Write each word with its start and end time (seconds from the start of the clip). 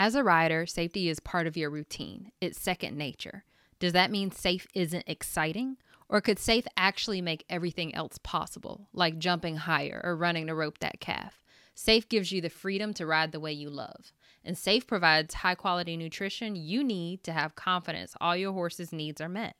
As 0.00 0.14
a 0.14 0.22
rider, 0.22 0.64
safety 0.64 1.08
is 1.08 1.18
part 1.18 1.48
of 1.48 1.56
your 1.56 1.70
routine, 1.70 2.30
it's 2.40 2.60
second 2.60 2.96
nature. 2.96 3.42
Does 3.80 3.94
that 3.94 4.12
mean 4.12 4.30
safe 4.30 4.64
isn't 4.72 5.02
exciting? 5.08 5.76
Or 6.08 6.20
could 6.20 6.38
safe 6.38 6.68
actually 6.76 7.20
make 7.20 7.44
everything 7.50 7.92
else 7.96 8.16
possible, 8.22 8.86
like 8.92 9.18
jumping 9.18 9.56
higher 9.56 10.00
or 10.04 10.14
running 10.14 10.46
to 10.46 10.54
rope 10.54 10.78
that 10.78 11.00
calf? 11.00 11.42
Safe 11.74 12.08
gives 12.08 12.30
you 12.30 12.40
the 12.40 12.48
freedom 12.48 12.94
to 12.94 13.06
ride 13.06 13.32
the 13.32 13.40
way 13.40 13.52
you 13.52 13.70
love. 13.70 14.12
And 14.44 14.56
Safe 14.56 14.86
provides 14.86 15.34
high 15.34 15.56
quality 15.56 15.96
nutrition 15.96 16.54
you 16.54 16.84
need 16.84 17.24
to 17.24 17.32
have 17.32 17.56
confidence 17.56 18.14
all 18.20 18.36
your 18.36 18.52
horse's 18.52 18.92
needs 18.92 19.20
are 19.20 19.28
met. 19.28 19.56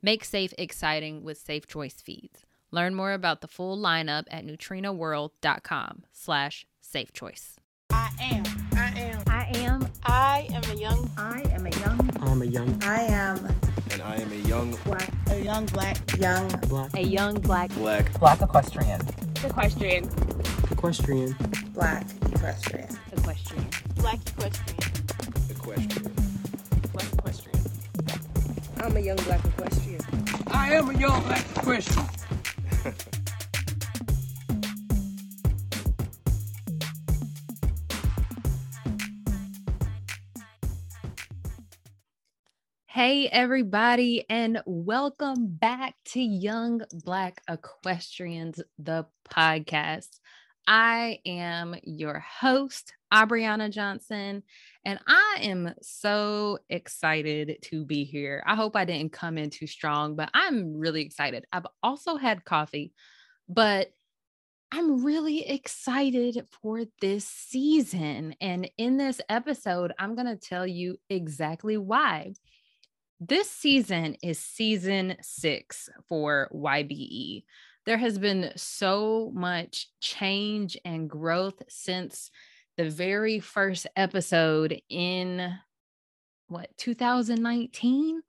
Make 0.00 0.24
Safe 0.24 0.54
exciting 0.58 1.24
with 1.24 1.38
Safe 1.38 1.66
Choice 1.66 2.00
feeds. 2.00 2.46
Learn 2.70 2.94
more 2.94 3.14
about 3.14 3.40
the 3.40 3.48
full 3.48 3.76
lineup 3.76 4.26
at 4.30 4.46
nutrenaworld.com 4.46 6.04
slash 6.12 6.66
safe 6.80 7.12
choice. 7.12 7.56
I 7.90 8.10
am. 8.20 8.44
I 8.44 8.46
am. 8.46 8.71
I 10.04 10.48
am. 10.52 10.62
A 10.64 10.74
young 10.74 11.10
I 11.16 11.42
am 11.52 11.66
a 11.66 11.70
young 11.70 12.10
I'm 12.20 12.42
a 12.42 12.44
young 12.44 12.82
I 12.82 13.02
am 13.02 13.46
and 13.92 14.02
I 14.02 14.16
am 14.16 14.32
a 14.32 14.36
young 14.48 14.74
black 14.84 15.10
a 15.30 15.38
young 15.40 15.66
black 15.66 15.96
young 16.18 16.48
black 16.68 16.94
a 16.94 17.02
young 17.02 17.40
black 17.40 17.70
black 17.74 18.18
Black 18.18 18.40
equestrian. 18.40 19.00
equestrian. 19.44 20.04
equestrian. 20.70 21.36
black 21.74 22.06
equestrian. 22.32 22.88
equestrian. 23.12 23.66
Black 23.96 24.18
equestrian. 24.28 24.78
equestrian. 25.50 26.14
Black 26.92 27.12
equestrian. 27.12 27.60
I'm 28.80 28.96
a 28.96 29.00
young 29.00 29.16
black 29.16 29.44
equestrian. 29.44 30.00
I 30.48 30.74
am 30.74 30.90
a 30.90 30.98
young 30.98 31.22
black 31.24 31.44
equestrian. 31.56 32.08
Hey, 42.94 43.26
everybody, 43.26 44.26
and 44.28 44.60
welcome 44.66 45.46
back 45.46 45.94
to 46.08 46.20
Young 46.20 46.82
Black 46.92 47.40
Equestrians, 47.48 48.62
the 48.78 49.06
podcast. 49.30 50.20
I 50.68 51.20
am 51.24 51.74
your 51.84 52.18
host, 52.18 52.92
Aubriana 53.10 53.70
Johnson, 53.70 54.42
and 54.84 54.98
I 55.06 55.38
am 55.40 55.72
so 55.80 56.58
excited 56.68 57.60
to 57.62 57.86
be 57.86 58.04
here. 58.04 58.44
I 58.46 58.56
hope 58.56 58.76
I 58.76 58.84
didn't 58.84 59.14
come 59.14 59.38
in 59.38 59.48
too 59.48 59.66
strong, 59.66 60.14
but 60.14 60.28
I'm 60.34 60.76
really 60.76 61.00
excited. 61.00 61.46
I've 61.50 61.66
also 61.82 62.16
had 62.16 62.44
coffee, 62.44 62.92
but 63.48 63.88
I'm 64.70 65.02
really 65.02 65.48
excited 65.48 66.46
for 66.60 66.82
this 67.00 67.26
season. 67.26 68.34
And 68.38 68.70
in 68.76 68.98
this 68.98 69.22
episode, 69.30 69.94
I'm 69.98 70.14
going 70.14 70.26
to 70.26 70.36
tell 70.36 70.66
you 70.66 70.98
exactly 71.08 71.78
why. 71.78 72.34
This 73.28 73.48
season 73.48 74.16
is 74.20 74.40
season 74.40 75.14
six 75.20 75.88
for 76.08 76.50
YBE. 76.52 77.44
There 77.86 77.96
has 77.96 78.18
been 78.18 78.50
so 78.56 79.30
much 79.32 79.86
change 80.00 80.76
and 80.84 81.08
growth 81.08 81.62
since 81.68 82.32
the 82.76 82.90
very 82.90 83.38
first 83.38 83.86
episode 83.94 84.82
in 84.88 85.56
what 86.48 86.76
2019 86.78 88.22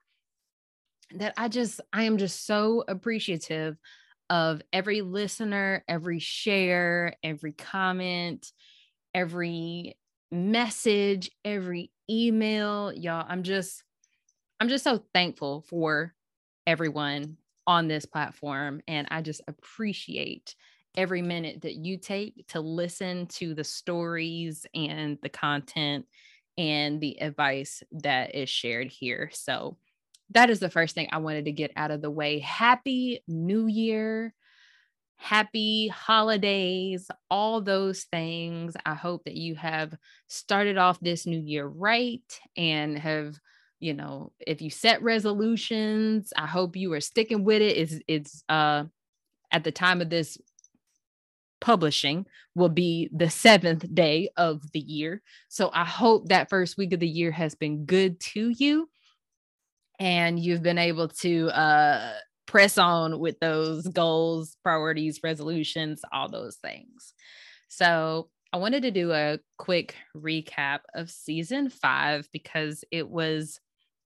that 1.15 1.33
I 1.37 1.47
just 1.47 1.81
I 1.91 2.03
am 2.03 2.17
just 2.17 2.45
so 2.45 2.83
appreciative 2.87 3.77
of 4.29 4.61
every 4.71 5.01
listener, 5.01 5.83
every 5.87 6.19
share, 6.19 7.15
every 7.23 7.53
comment, 7.53 8.51
every 9.15 9.97
message, 10.31 11.31
every 11.43 11.89
email. 12.07 12.93
Y'all, 12.93 13.25
I'm 13.27 13.41
just 13.41 13.81
I'm 14.63 14.69
just 14.69 14.85
so 14.85 15.03
thankful 15.13 15.65
for 15.67 16.13
everyone 16.65 17.35
on 17.67 17.89
this 17.89 18.05
platform. 18.05 18.81
And 18.87 19.05
I 19.11 19.21
just 19.21 19.41
appreciate 19.45 20.55
every 20.95 21.21
minute 21.21 21.63
that 21.63 21.75
you 21.75 21.97
take 21.97 22.47
to 22.47 22.61
listen 22.61 23.27
to 23.27 23.53
the 23.55 23.65
stories 23.65 24.65
and 24.73 25.17
the 25.21 25.27
content 25.27 26.05
and 26.57 27.01
the 27.01 27.21
advice 27.21 27.83
that 27.91 28.35
is 28.35 28.49
shared 28.49 28.87
here. 28.87 29.29
So 29.33 29.75
that 30.29 30.49
is 30.49 30.61
the 30.61 30.69
first 30.69 30.95
thing 30.95 31.09
I 31.11 31.17
wanted 31.17 31.43
to 31.43 31.51
get 31.51 31.73
out 31.75 31.91
of 31.91 32.01
the 32.01 32.09
way. 32.09 32.39
Happy 32.39 33.21
New 33.27 33.67
Year. 33.67 34.33
Happy 35.17 35.89
holidays, 35.89 37.11
all 37.29 37.59
those 37.59 38.03
things. 38.05 38.75
I 38.85 38.93
hope 38.93 39.25
that 39.25 39.35
you 39.35 39.55
have 39.55 39.93
started 40.29 40.77
off 40.77 41.01
this 41.01 41.25
new 41.25 41.41
year 41.41 41.67
right 41.67 42.39
and 42.55 42.97
have 42.97 43.37
you 43.83 43.93
know 43.93 44.31
if 44.39 44.61
you 44.61 44.69
set 44.69 45.01
resolutions 45.03 46.31
i 46.37 46.47
hope 46.47 46.75
you 46.77 46.93
are 46.93 47.01
sticking 47.01 47.43
with 47.43 47.61
it 47.61 47.77
it's 47.77 47.95
it's 48.07 48.43
uh 48.47 48.83
at 49.51 49.63
the 49.63 49.71
time 49.71 50.01
of 50.01 50.09
this 50.09 50.37
publishing 51.59 52.25
will 52.55 52.69
be 52.69 53.09
the 53.13 53.29
seventh 53.29 53.85
day 53.95 54.29
of 54.35 54.61
the 54.73 54.79
year. 54.79 55.21
So 55.47 55.69
i 55.73 55.85
hope 55.85 56.29
that 56.29 56.49
first 56.49 56.77
week 56.77 56.93
of 56.93 56.99
the 56.99 57.07
year 57.07 57.31
has 57.31 57.55
been 57.55 57.85
good 57.85 58.19
to 58.19 58.49
you 58.49 58.89
and 59.99 60.39
you've 60.39 60.63
been 60.63 60.77
able 60.77 61.07
to 61.07 61.47
uh 61.49 62.13
press 62.47 62.77
on 62.77 63.19
with 63.19 63.39
those 63.39 63.87
goals 63.87 64.57
priorities 64.63 65.21
resolutions 65.23 66.01
all 66.11 66.29
those 66.29 66.57
things. 66.57 67.13
So 67.69 68.29
I 68.51 68.57
wanted 68.57 68.83
to 68.83 68.91
do 68.91 69.11
a 69.11 69.39
quick 69.57 69.95
recap 70.15 70.79
of 70.93 71.09
season 71.09 71.69
five 71.69 72.27
because 72.31 72.83
it 72.91 73.09
was 73.09 73.59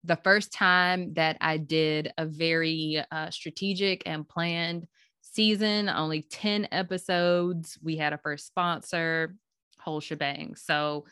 the 0.08 0.16
first 0.16 0.54
time 0.54 1.14
that 1.14 1.38
I 1.42 1.58
did 1.58 2.14
a 2.18 2.26
very 2.26 3.04
uh, 3.12 3.30
strategic 3.30 4.04
and 4.06 4.28
planned 4.28 4.88
season, 5.22 5.90
only 5.90 6.22
10 6.22 6.70
episodes. 6.72 7.78
We 7.84 7.98
had 7.98 8.14
a 8.14 8.18
first 8.18 8.48
sponsor, 8.48 9.36
whole 9.80 10.00
shebang. 10.00 10.56
So 10.56 11.06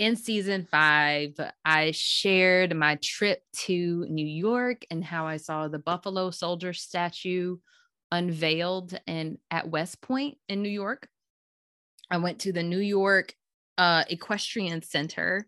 in 0.00 0.16
season 0.16 0.66
five, 0.68 1.34
I 1.64 1.92
shared 1.92 2.76
my 2.76 2.96
trip 2.96 3.42
to 3.66 4.04
New 4.10 4.26
York 4.26 4.84
and 4.90 5.04
how 5.04 5.26
I 5.26 5.36
saw 5.36 5.68
the 5.68 5.78
Buffalo 5.78 6.30
Soldier 6.30 6.72
statue 6.72 7.58
unveiled 8.10 8.98
and 9.06 9.38
at 9.50 9.70
West 9.70 10.00
Point 10.02 10.38
in 10.48 10.62
New 10.62 10.68
York. 10.68 11.08
I 12.10 12.18
went 12.18 12.40
to 12.40 12.52
the 12.52 12.62
New 12.64 12.80
York 12.80 13.34
uh, 13.78 14.04
Equestrian 14.08 14.82
Center 14.82 15.46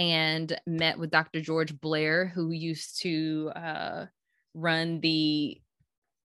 and 0.00 0.58
met 0.66 0.98
with 0.98 1.10
Dr. 1.10 1.42
George 1.42 1.78
Blair, 1.78 2.26
who 2.26 2.52
used 2.52 3.02
to 3.02 3.52
uh, 3.54 4.06
run 4.54 4.98
the 5.00 5.60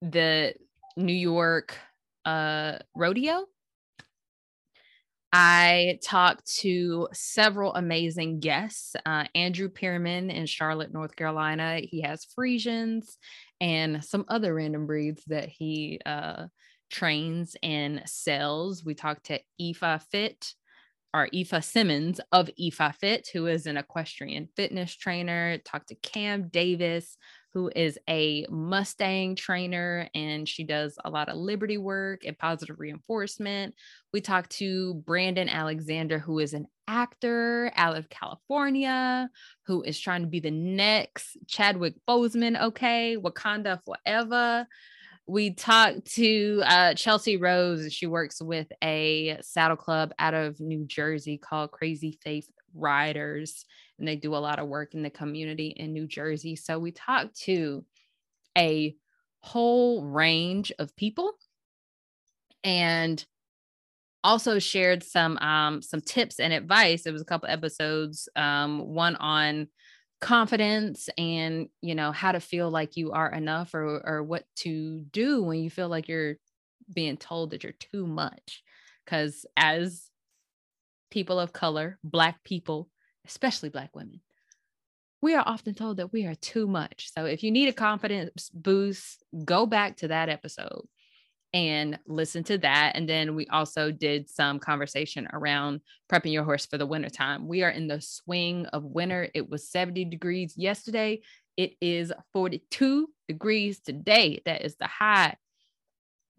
the 0.03 0.53
New 0.95 1.13
York 1.13 1.75
uh, 2.23 2.77
rodeo. 2.95 3.45
I 5.35 5.97
talked 6.03 6.45
to 6.57 7.07
several 7.13 7.73
amazing 7.73 8.41
guests. 8.41 8.95
Uh, 9.07 9.23
Andrew 9.33 9.69
Pearman 9.69 10.29
in 10.29 10.45
Charlotte, 10.45 10.93
North 10.93 11.15
Carolina. 11.15 11.79
He 11.81 12.01
has 12.01 12.27
Friesians 12.37 13.17
and 13.59 14.03
some 14.03 14.25
other 14.27 14.53
random 14.53 14.85
breeds 14.85 15.23
that 15.25 15.49
he 15.49 15.99
uh, 16.05 16.45
trains 16.91 17.55
and 17.63 18.03
sells. 18.05 18.85
We 18.85 18.93
talked 18.93 19.25
to 19.27 19.39
Aoife 19.59 20.05
Fit, 20.11 20.53
or 21.13 21.29
Aoife 21.33 21.63
Simmons 21.63 22.19
of 22.31 22.49
Aoife 22.59 22.95
Fit, 22.99 23.29
who 23.31 23.45
is 23.45 23.65
an 23.65 23.77
equestrian 23.77 24.49
fitness 24.55 24.95
trainer. 24.95 25.57
Talked 25.59 25.89
to 25.89 25.95
Cam 25.95 26.47
Davis, 26.49 27.17
who 27.53 27.71
is 27.75 27.99
a 28.09 28.47
Mustang 28.49 29.35
trainer, 29.35 30.09
and 30.15 30.49
she 30.49 30.63
does 30.63 30.97
a 31.05 31.09
lot 31.09 31.29
of 31.29 31.37
liberty 31.37 31.77
work 31.77 32.25
and 32.25 32.37
positive 32.37 32.79
reinforcement. 32.79 33.75
We 34.11 34.21
talked 34.21 34.51
to 34.53 34.95
Brandon 34.95 35.49
Alexander, 35.49 36.17
who 36.17 36.39
is 36.39 36.53
an 36.53 36.65
actor 36.87 37.71
out 37.75 37.95
of 37.95 38.09
California, 38.09 39.29
who 39.67 39.83
is 39.83 39.99
trying 39.99 40.21
to 40.21 40.27
be 40.27 40.39
the 40.39 40.51
next 40.51 41.37
Chadwick 41.47 41.93
Boseman, 42.07 42.59
okay, 42.59 43.17
Wakanda 43.17 43.79
forever 43.85 44.67
we 45.27 45.53
talked 45.53 46.05
to 46.15 46.61
uh, 46.65 46.93
Chelsea 46.95 47.37
Rose. 47.37 47.93
She 47.93 48.07
works 48.07 48.41
with 48.41 48.67
a 48.83 49.37
saddle 49.41 49.77
club 49.77 50.11
out 50.19 50.33
of 50.33 50.59
New 50.59 50.85
Jersey 50.85 51.37
called 51.37 51.71
Crazy 51.71 52.19
Faith 52.23 52.49
Riders, 52.73 53.65
and 53.97 54.07
they 54.07 54.15
do 54.15 54.35
a 54.35 54.37
lot 54.37 54.59
of 54.59 54.67
work 54.67 54.93
in 54.93 55.03
the 55.03 55.09
community 55.09 55.67
in 55.77 55.93
New 55.93 56.07
Jersey. 56.07 56.55
So 56.55 56.77
we 56.77 56.91
talked 56.91 57.39
to 57.41 57.85
a 58.57 58.95
whole 59.39 60.03
range 60.03 60.71
of 60.79 60.95
people 60.95 61.33
and 62.63 63.23
also 64.23 64.57
shared 64.59 65.03
some 65.03 65.37
um, 65.37 65.81
some 65.81 66.01
tips 66.01 66.39
and 66.39 66.53
advice. 66.53 67.05
It 67.05 67.11
was 67.11 67.21
a 67.21 67.25
couple 67.25 67.49
episodes, 67.49 68.27
um, 68.35 68.79
one 68.93 69.15
on 69.17 69.67
confidence 70.23 71.09
and 71.17 71.69
you 71.81 71.95
know 71.95 72.11
how 72.11 72.31
to 72.31 72.39
feel 72.39 72.69
like 72.69 72.97
you 72.97 73.11
are 73.11 73.31
enough 73.31 73.73
or 73.73 74.01
or 74.05 74.23
what 74.23 74.45
to 74.55 74.99
do 75.11 75.43
when 75.43 75.59
you 75.59 75.69
feel 75.69 75.89
like 75.89 76.07
you're 76.07 76.35
being 76.93 77.17
told 77.17 77.51
that 77.51 77.63
you're 77.63 77.73
too 77.73 78.07
much 78.07 78.63
cuz 79.05 79.45
as 79.57 80.09
people 81.11 81.39
of 81.39 81.53
color 81.53 81.99
black 82.03 82.43
people 82.43 82.89
especially 83.25 83.69
Black 83.69 83.95
women, 83.95 84.21
we 85.21 85.35
are 85.35 85.43
often 85.45 85.73
told 85.73 85.97
that 85.97 86.11
we 86.11 86.25
are 86.25 86.35
too 86.35 86.67
much. 86.67 87.11
So 87.13 87.25
if 87.25 87.43
you 87.43 87.51
need 87.51 87.69
a 87.69 87.73
confidence 87.73 88.49
boost, 88.53 89.23
go 89.45 89.65
back 89.65 89.97
to 89.97 90.09
that 90.09 90.29
episode 90.29 90.85
and 91.53 91.99
listen 92.07 92.43
to 92.45 92.57
that. 92.59 92.93
And 92.95 93.07
then 93.07 93.35
we 93.35 93.45
also 93.47 93.91
did 93.91 94.29
some 94.29 94.59
conversation 94.59 95.27
around 95.31 95.81
prepping 96.11 96.33
your 96.33 96.43
horse 96.43 96.65
for 96.65 96.77
the 96.77 96.85
wintertime. 96.85 97.47
We 97.47 97.63
are 97.63 97.69
in 97.69 97.87
the 97.87 98.01
swing 98.01 98.65
of 98.67 98.83
winter. 98.83 99.29
It 99.33 99.49
was 99.49 99.69
70 99.69 100.05
degrees 100.05 100.55
yesterday. 100.57 101.21
It 101.55 101.73
is 101.79 102.11
42 102.33 103.07
degrees 103.27 103.79
today. 103.79 104.41
That 104.45 104.63
is 104.63 104.75
the 104.77 104.87
high. 104.87 105.37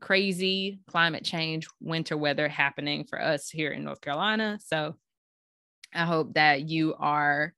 Crazy 0.00 0.80
climate 0.88 1.24
change, 1.24 1.68
winter 1.80 2.16
weather 2.16 2.48
happening 2.48 3.04
for 3.04 3.20
us 3.22 3.48
here 3.48 3.70
in 3.70 3.84
North 3.84 4.00
Carolina. 4.00 4.58
So 4.64 4.96
I 5.94 6.04
hope 6.04 6.34
that 6.34 6.68
you 6.68 6.94
are 6.98 7.54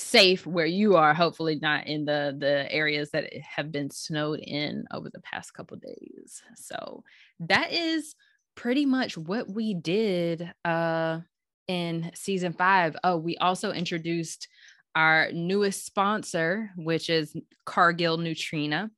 safe 0.00 0.46
where 0.46 0.66
you 0.66 0.96
are 0.96 1.14
hopefully 1.14 1.58
not 1.60 1.86
in 1.86 2.04
the 2.04 2.34
the 2.38 2.70
areas 2.72 3.10
that 3.10 3.32
have 3.42 3.70
been 3.70 3.90
snowed 3.90 4.40
in 4.40 4.84
over 4.92 5.10
the 5.10 5.20
past 5.20 5.54
couple 5.54 5.76
days. 5.76 6.42
So 6.56 7.04
that 7.40 7.72
is 7.72 8.14
pretty 8.56 8.86
much 8.86 9.16
what 9.16 9.48
we 9.48 9.74
did 9.74 10.50
uh 10.64 11.20
in 11.68 12.10
season 12.14 12.52
5 12.52 12.96
oh 13.04 13.16
we 13.16 13.36
also 13.36 13.70
introduced 13.70 14.48
our 14.96 15.30
newest 15.32 15.86
sponsor 15.86 16.70
which 16.76 17.08
is 17.08 17.34
Cargill 17.64 18.18
Nutrena 18.18 18.90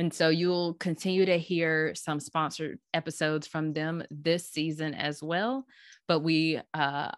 and 0.00 0.14
so 0.14 0.30
you'll 0.30 0.74
continue 0.74 1.26
to 1.26 1.36
hear 1.36 1.94
some 1.94 2.20
sponsored 2.20 2.78
episodes 2.94 3.46
from 3.46 3.74
them 3.74 4.02
this 4.10 4.48
season 4.48 4.94
as 4.94 5.22
well. 5.22 5.66
But 6.08 6.20
we 6.20 6.58
uh 6.72 7.10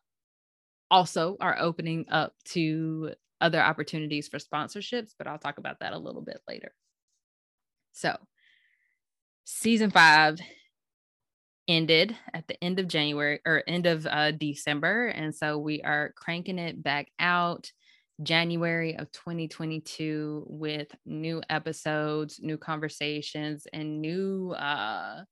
also 0.92 1.36
are 1.40 1.58
opening 1.58 2.04
up 2.10 2.34
to 2.44 3.14
other 3.40 3.60
opportunities 3.60 4.28
for 4.28 4.38
sponsorships, 4.38 5.14
but 5.18 5.26
I'll 5.26 5.38
talk 5.38 5.58
about 5.58 5.80
that 5.80 5.94
a 5.94 5.98
little 5.98 6.22
bit 6.22 6.40
later. 6.46 6.72
So, 7.92 8.16
season 9.44 9.90
five 9.90 10.38
ended 11.66 12.16
at 12.34 12.46
the 12.46 12.62
end 12.62 12.78
of 12.78 12.88
January 12.88 13.40
or 13.46 13.64
end 13.66 13.86
of 13.86 14.06
uh, 14.06 14.32
December. 14.32 15.08
And 15.08 15.34
so 15.34 15.58
we 15.58 15.80
are 15.82 16.12
cranking 16.16 16.58
it 16.58 16.82
back 16.82 17.08
out 17.18 17.72
January 18.22 18.96
of 18.96 19.10
2022 19.12 20.44
with 20.46 20.88
new 21.06 21.40
episodes, 21.48 22.40
new 22.42 22.58
conversations, 22.58 23.66
and 23.72 24.00
new, 24.00 24.52
uh, 24.52 25.22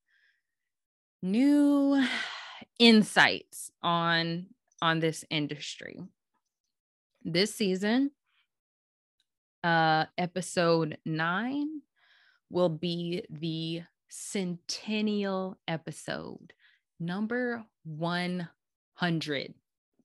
new 1.22 2.02
insights 2.78 3.70
on 3.82 4.46
on 4.82 5.00
this 5.00 5.24
industry. 5.30 6.00
This 7.22 7.54
season, 7.54 8.10
uh, 9.62 10.06
episode 10.16 10.98
nine 11.04 11.82
will 12.50 12.68
be 12.68 13.24
the 13.30 13.82
centennial 14.08 15.58
episode, 15.68 16.52
number 16.98 17.64
100. 17.84 19.54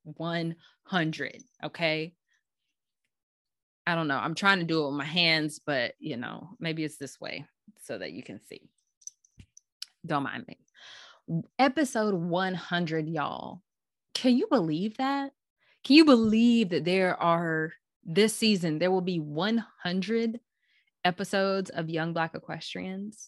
100. 0.04 1.44
Okay. 1.64 2.14
I 3.88 3.96
don't 3.96 4.08
know. 4.08 4.18
I'm 4.18 4.36
trying 4.36 4.60
to 4.60 4.66
do 4.66 4.84
it 4.84 4.88
with 4.88 4.98
my 4.98 5.06
hands, 5.06 5.60
but 5.66 5.94
you 6.00 6.18
know, 6.18 6.50
maybe 6.60 6.84
it's 6.84 6.98
this 6.98 7.20
way 7.20 7.46
so 7.84 7.98
that 7.98 8.12
you 8.12 8.24
can 8.24 8.40
see. 8.42 8.62
Don't 10.06 10.24
mind 10.24 10.46
me. 10.48 10.60
Episode 11.58 12.14
100, 12.14 13.08
y'all. 13.08 13.62
Can 14.16 14.38
you 14.38 14.48
believe 14.50 14.98
that? 14.98 15.34
Can 15.84 15.98
you 15.98 16.06
believe 16.06 16.70
that 16.70 16.86
there 16.86 17.22
are 17.22 17.74
this 18.04 18.34
season, 18.34 18.80
there 18.80 18.90
will 18.90 19.02
be 19.02 19.20
100 19.20 20.40
episodes 21.04 21.70
of 21.70 21.90
Young 21.90 22.14
Black 22.14 22.34
Equestrians? 22.34 23.28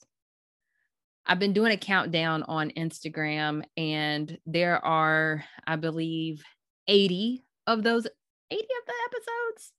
I've 1.27 1.39
been 1.39 1.53
doing 1.53 1.73
a 1.73 1.77
countdown 1.77 2.43
on 2.43 2.71
Instagram, 2.71 3.63
and 3.75 4.39
there 4.45 4.83
are, 4.83 5.43
I 5.67 5.75
believe, 5.75 6.41
80 6.87 7.43
of 7.67 7.83
those 7.83 8.07
80 8.49 8.61
of 8.61 8.85
the 8.87 8.93
episodes 9.07 9.73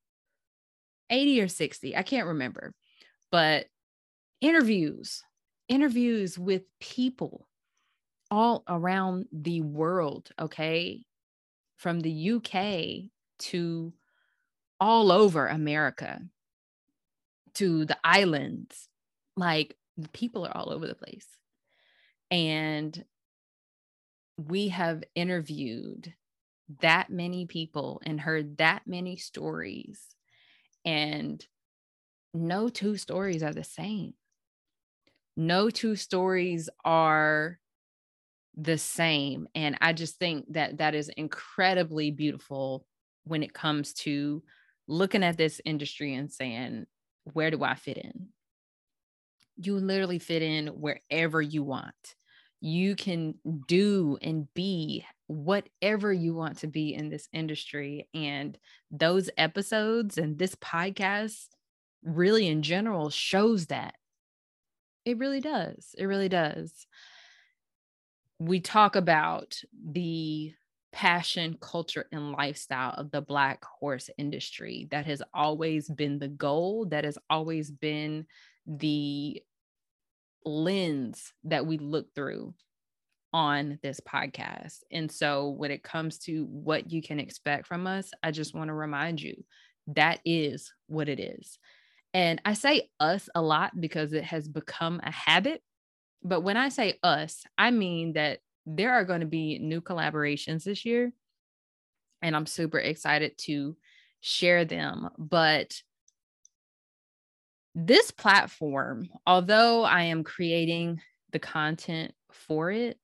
80 1.08 1.40
or 1.40 1.48
60 1.48 1.96
i 1.96 2.02
can't 2.02 2.26
remember 2.26 2.74
but 3.32 3.64
interviews 4.42 5.22
interviews 5.68 6.38
with 6.38 6.64
people 6.80 7.47
all 8.30 8.62
around 8.68 9.26
the 9.32 9.60
world 9.62 10.30
okay 10.38 11.02
from 11.76 12.00
the 12.00 12.32
UK 12.32 13.10
to 13.38 13.92
all 14.80 15.10
over 15.10 15.46
America 15.46 16.20
to 17.54 17.84
the 17.84 17.98
islands. 18.04 18.88
Like 19.36 19.76
people 20.12 20.46
are 20.46 20.56
all 20.56 20.72
over 20.72 20.86
the 20.86 20.94
place. 20.94 21.26
And 22.30 23.04
we 24.36 24.68
have 24.68 25.02
interviewed 25.14 26.14
that 26.80 27.10
many 27.10 27.46
people 27.46 28.00
and 28.04 28.20
heard 28.20 28.58
that 28.58 28.82
many 28.86 29.16
stories. 29.16 30.00
And 30.84 31.44
no 32.34 32.68
two 32.68 32.96
stories 32.96 33.42
are 33.42 33.54
the 33.54 33.64
same. 33.64 34.14
No 35.36 35.70
two 35.70 35.96
stories 35.96 36.68
are 36.84 37.58
the 38.60 38.76
same. 38.76 39.46
And 39.54 39.78
I 39.80 39.92
just 39.92 40.18
think 40.18 40.52
that 40.52 40.78
that 40.78 40.94
is 40.94 41.08
incredibly 41.16 42.10
beautiful 42.10 42.84
when 43.24 43.42
it 43.44 43.54
comes 43.54 43.94
to 43.94 44.42
looking 44.88 45.22
at 45.22 45.38
this 45.38 45.60
industry 45.64 46.14
and 46.14 46.30
saying, 46.30 46.86
where 47.22 47.50
do 47.50 47.62
I 47.62 47.76
fit 47.76 47.98
in? 47.98 48.28
You 49.56 49.76
literally 49.76 50.18
fit 50.18 50.42
in 50.42 50.68
wherever 50.68 51.40
you 51.40 51.62
want. 51.62 51.94
You 52.60 52.96
can 52.96 53.34
do 53.68 54.18
and 54.20 54.52
be 54.54 55.06
whatever 55.28 56.12
you 56.12 56.34
want 56.34 56.58
to 56.58 56.66
be 56.66 56.94
in 56.94 57.10
this 57.10 57.28
industry. 57.32 58.08
And 58.12 58.58
those 58.90 59.30
episodes 59.38 60.18
and 60.18 60.36
this 60.36 60.56
podcast, 60.56 61.46
really 62.02 62.48
in 62.48 62.62
general, 62.62 63.10
shows 63.10 63.66
that. 63.66 63.94
It 65.04 65.18
really 65.18 65.40
does. 65.40 65.94
It 65.96 66.06
really 66.06 66.28
does 66.28 66.86
we 68.38 68.60
talk 68.60 68.96
about 68.96 69.60
the 69.90 70.52
passion, 70.92 71.56
culture, 71.60 72.06
and 72.12 72.32
lifestyle 72.32 72.94
of 72.96 73.10
the 73.10 73.20
Black 73.20 73.64
horse 73.64 74.10
industry. 74.16 74.88
That 74.90 75.06
has 75.06 75.22
always 75.34 75.88
been 75.88 76.18
the 76.18 76.28
goal, 76.28 76.86
that 76.86 77.04
has 77.04 77.18
always 77.28 77.70
been 77.70 78.26
the 78.66 79.42
lens 80.44 81.32
that 81.44 81.66
we 81.66 81.78
look 81.78 82.14
through 82.14 82.54
on 83.32 83.78
this 83.82 84.00
podcast. 84.00 84.78
And 84.90 85.10
so, 85.10 85.50
when 85.50 85.70
it 85.70 85.82
comes 85.82 86.18
to 86.20 86.44
what 86.46 86.90
you 86.90 87.02
can 87.02 87.20
expect 87.20 87.66
from 87.66 87.86
us, 87.86 88.10
I 88.22 88.30
just 88.30 88.54
want 88.54 88.68
to 88.68 88.74
remind 88.74 89.20
you 89.20 89.44
that 89.88 90.20
is 90.24 90.72
what 90.86 91.08
it 91.08 91.20
is. 91.20 91.58
And 92.14 92.40
I 92.44 92.54
say 92.54 92.88
us 93.00 93.28
a 93.34 93.42
lot 93.42 93.78
because 93.78 94.12
it 94.12 94.24
has 94.24 94.48
become 94.48 95.00
a 95.02 95.10
habit 95.10 95.62
but 96.22 96.40
when 96.40 96.56
I 96.56 96.68
say 96.68 96.98
us, 97.02 97.44
I 97.56 97.70
mean 97.70 98.14
that 98.14 98.40
there 98.66 98.92
are 98.92 99.04
going 99.04 99.20
to 99.20 99.26
be 99.26 99.58
new 99.58 99.80
collaborations 99.80 100.64
this 100.64 100.84
year. 100.84 101.12
And 102.20 102.34
I'm 102.34 102.46
super 102.46 102.78
excited 102.78 103.38
to 103.38 103.76
share 104.20 104.64
them. 104.64 105.08
But 105.16 105.80
this 107.74 108.10
platform, 108.10 109.08
although 109.26 109.84
I 109.84 110.04
am 110.04 110.24
creating 110.24 111.00
the 111.32 111.38
content 111.38 112.12
for 112.32 112.70
it, 112.70 112.98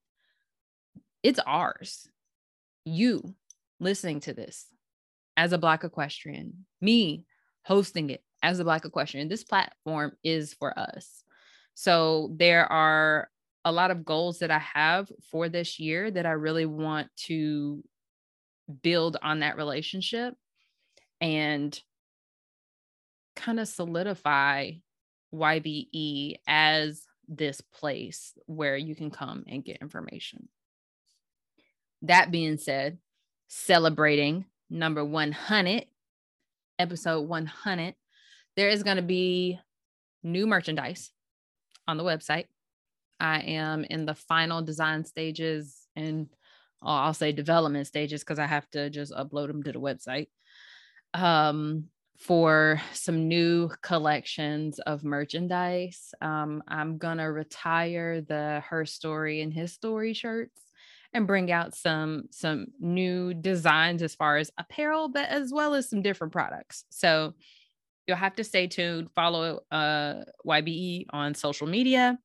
it's 1.22 1.40
ours. 1.46 2.08
You 2.84 3.34
listening 3.80 4.20
to 4.20 4.34
this 4.34 4.66
as 5.36 5.52
a 5.52 5.58
Black 5.58 5.84
equestrian, 5.84 6.66
me 6.80 7.24
hosting 7.64 8.10
it 8.10 8.22
as 8.42 8.58
a 8.58 8.64
Black 8.64 8.84
equestrian. 8.84 9.28
This 9.28 9.44
platform 9.44 10.12
is 10.22 10.52
for 10.52 10.78
us. 10.78 11.23
So 11.74 12.30
there 12.36 12.70
are 12.70 13.28
a 13.64 13.72
lot 13.72 13.90
of 13.90 14.04
goals 14.04 14.38
that 14.38 14.50
I 14.50 14.58
have 14.58 15.10
for 15.30 15.48
this 15.48 15.80
year 15.80 16.10
that 16.10 16.26
I 16.26 16.32
really 16.32 16.66
want 16.66 17.08
to 17.26 17.82
build 18.82 19.16
on 19.22 19.40
that 19.40 19.56
relationship 19.56 20.34
and 21.20 21.78
kind 23.36 23.58
of 23.58 23.68
solidify 23.68 24.72
YBE 25.34 26.36
as 26.46 27.04
this 27.26 27.60
place 27.60 28.34
where 28.46 28.76
you 28.76 28.94
can 28.94 29.10
come 29.10 29.44
and 29.48 29.64
get 29.64 29.78
information. 29.80 30.48
That 32.02 32.30
being 32.30 32.58
said, 32.58 32.98
celebrating 33.48 34.44
number 34.68 35.04
100, 35.04 35.86
episode 36.78 37.22
100, 37.22 37.94
there 38.56 38.68
is 38.68 38.82
going 38.82 38.96
to 38.96 39.02
be 39.02 39.58
new 40.22 40.46
merchandise 40.46 41.10
on 41.86 41.96
the 41.96 42.04
website. 42.04 42.46
I 43.20 43.40
am 43.40 43.84
in 43.84 44.06
the 44.06 44.14
final 44.14 44.62
design 44.62 45.04
stages 45.04 45.86
and 45.96 46.28
I'll 46.82 47.14
say 47.14 47.32
development 47.32 47.86
stages 47.86 48.20
because 48.20 48.38
I 48.38 48.46
have 48.46 48.68
to 48.70 48.90
just 48.90 49.12
upload 49.12 49.46
them 49.46 49.62
to 49.62 49.72
the 49.72 49.80
website. 49.80 50.28
Um, 51.14 51.88
for 52.18 52.80
some 52.92 53.28
new 53.28 53.70
collections 53.82 54.78
of 54.80 55.04
merchandise. 55.04 56.14
Um, 56.20 56.62
I'm 56.68 56.98
gonna 56.98 57.30
retire 57.30 58.20
the 58.20 58.62
her 58.68 58.86
story 58.86 59.40
and 59.40 59.52
his 59.52 59.72
story 59.72 60.14
shirts 60.14 60.60
and 61.12 61.26
bring 61.26 61.50
out 61.52 61.74
some 61.74 62.24
some 62.30 62.66
new 62.80 63.34
designs 63.34 64.02
as 64.02 64.14
far 64.14 64.36
as 64.36 64.50
apparel, 64.58 65.08
but 65.08 65.28
as 65.28 65.52
well 65.52 65.74
as 65.74 65.88
some 65.88 66.02
different 66.02 66.32
products. 66.32 66.84
So 66.90 67.34
you'll 68.06 68.16
have 68.16 68.36
to 68.36 68.44
stay 68.44 68.66
tuned. 68.66 69.10
Follow 69.14 69.60
uh, 69.70 70.22
YBE 70.46 71.06
on 71.10 71.34
social 71.34 71.66
media 71.66 72.18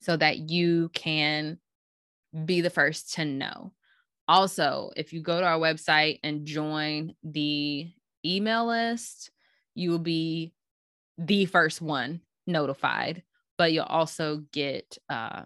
so 0.00 0.16
that 0.16 0.50
you 0.50 0.90
can 0.94 1.58
be 2.44 2.60
the 2.60 2.70
first 2.70 3.14
to 3.14 3.24
know. 3.24 3.72
Also, 4.28 4.90
if 4.96 5.12
you 5.12 5.22
go 5.22 5.40
to 5.40 5.46
our 5.46 5.58
website 5.58 6.20
and 6.22 6.46
join 6.46 7.14
the 7.22 7.90
email 8.24 8.66
list, 8.66 9.30
you 9.74 9.90
will 9.90 9.98
be 9.98 10.52
the 11.16 11.46
first 11.46 11.80
one 11.80 12.20
notified, 12.46 13.22
but 13.56 13.72
you'll 13.72 13.84
also 13.84 14.44
get 14.52 14.98
uh, 15.08 15.42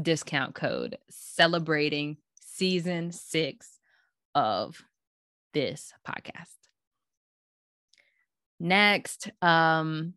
discount 0.00 0.54
code 0.54 0.98
celebrating 1.10 2.18
season 2.40 3.10
six 3.10 3.78
of 4.34 4.82
this 5.54 5.92
podcast. 6.06 6.65
Next, 8.58 9.30
um, 9.42 10.14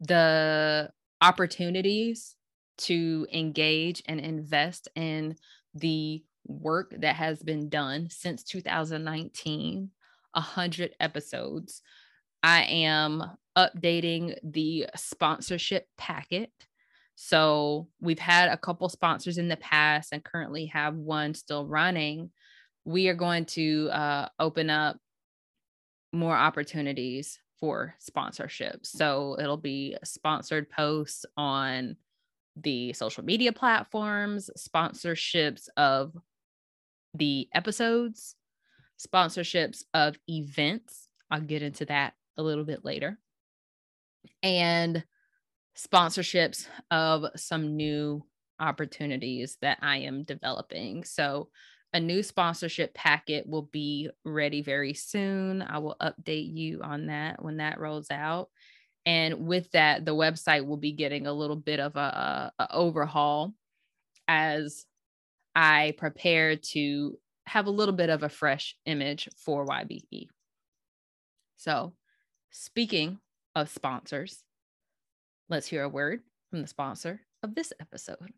the 0.00 0.90
opportunities 1.20 2.36
to 2.78 3.26
engage 3.32 4.02
and 4.06 4.20
invest 4.20 4.88
in 4.94 5.36
the 5.74 6.22
work 6.46 6.94
that 6.98 7.16
has 7.16 7.42
been 7.42 7.68
done 7.68 8.08
since 8.10 8.42
2019 8.44 9.90
100 10.34 10.94
episodes. 10.98 11.82
I 12.42 12.62
am 12.62 13.22
updating 13.56 14.36
the 14.42 14.86
sponsorship 14.96 15.86
packet. 15.98 16.50
So 17.14 17.88
we've 18.00 18.18
had 18.18 18.48
a 18.48 18.56
couple 18.56 18.88
sponsors 18.88 19.38
in 19.38 19.48
the 19.48 19.58
past 19.58 20.12
and 20.12 20.24
currently 20.24 20.66
have 20.66 20.96
one 20.96 21.34
still 21.34 21.66
running. 21.66 22.30
We 22.84 23.08
are 23.08 23.14
going 23.14 23.44
to 23.46 23.90
uh, 23.90 24.28
open 24.40 24.70
up 24.70 24.96
more 26.12 26.36
opportunities 26.36 27.38
for 27.62 27.94
sponsorships. 28.04 28.86
So 28.86 29.36
it'll 29.38 29.56
be 29.56 29.96
sponsored 30.02 30.68
posts 30.68 31.24
on 31.36 31.94
the 32.56 32.92
social 32.92 33.24
media 33.24 33.52
platforms, 33.52 34.50
sponsorships 34.58 35.68
of 35.76 36.12
the 37.14 37.48
episodes, 37.54 38.34
sponsorships 38.98 39.84
of 39.94 40.18
events. 40.28 41.08
I'll 41.30 41.40
get 41.40 41.62
into 41.62 41.84
that 41.84 42.14
a 42.36 42.42
little 42.42 42.64
bit 42.64 42.84
later. 42.84 43.20
And 44.42 45.04
sponsorships 45.78 46.66
of 46.90 47.26
some 47.36 47.76
new 47.76 48.24
opportunities 48.58 49.56
that 49.62 49.78
I 49.82 49.98
am 49.98 50.24
developing. 50.24 51.04
So, 51.04 51.50
a 51.92 52.00
new 52.00 52.22
sponsorship 52.22 52.94
packet 52.94 53.46
will 53.46 53.62
be 53.62 54.08
ready 54.24 54.62
very 54.62 54.94
soon. 54.94 55.62
I 55.62 55.78
will 55.78 55.96
update 56.00 56.54
you 56.54 56.80
on 56.82 57.06
that 57.06 57.42
when 57.42 57.58
that 57.58 57.78
rolls 57.78 58.10
out. 58.10 58.48
And 59.04 59.46
with 59.46 59.70
that, 59.72 60.04
the 60.04 60.14
website 60.14 60.64
will 60.64 60.76
be 60.76 60.92
getting 60.92 61.26
a 61.26 61.32
little 61.32 61.56
bit 61.56 61.80
of 61.80 61.96
a, 61.96 62.52
a 62.58 62.72
overhaul 62.72 63.52
as 64.28 64.86
I 65.54 65.94
prepare 65.98 66.56
to 66.56 67.18
have 67.46 67.66
a 67.66 67.70
little 67.70 67.94
bit 67.94 68.08
of 68.08 68.22
a 68.22 68.28
fresh 68.28 68.76
image 68.86 69.28
for 69.36 69.66
YBE. 69.66 70.28
So, 71.56 71.92
speaking 72.50 73.18
of 73.54 73.68
sponsors, 73.68 74.44
let's 75.48 75.66
hear 75.66 75.82
a 75.82 75.88
word 75.88 76.22
from 76.50 76.62
the 76.62 76.68
sponsor 76.68 77.20
of 77.42 77.54
this 77.54 77.72
episode. 77.80 78.32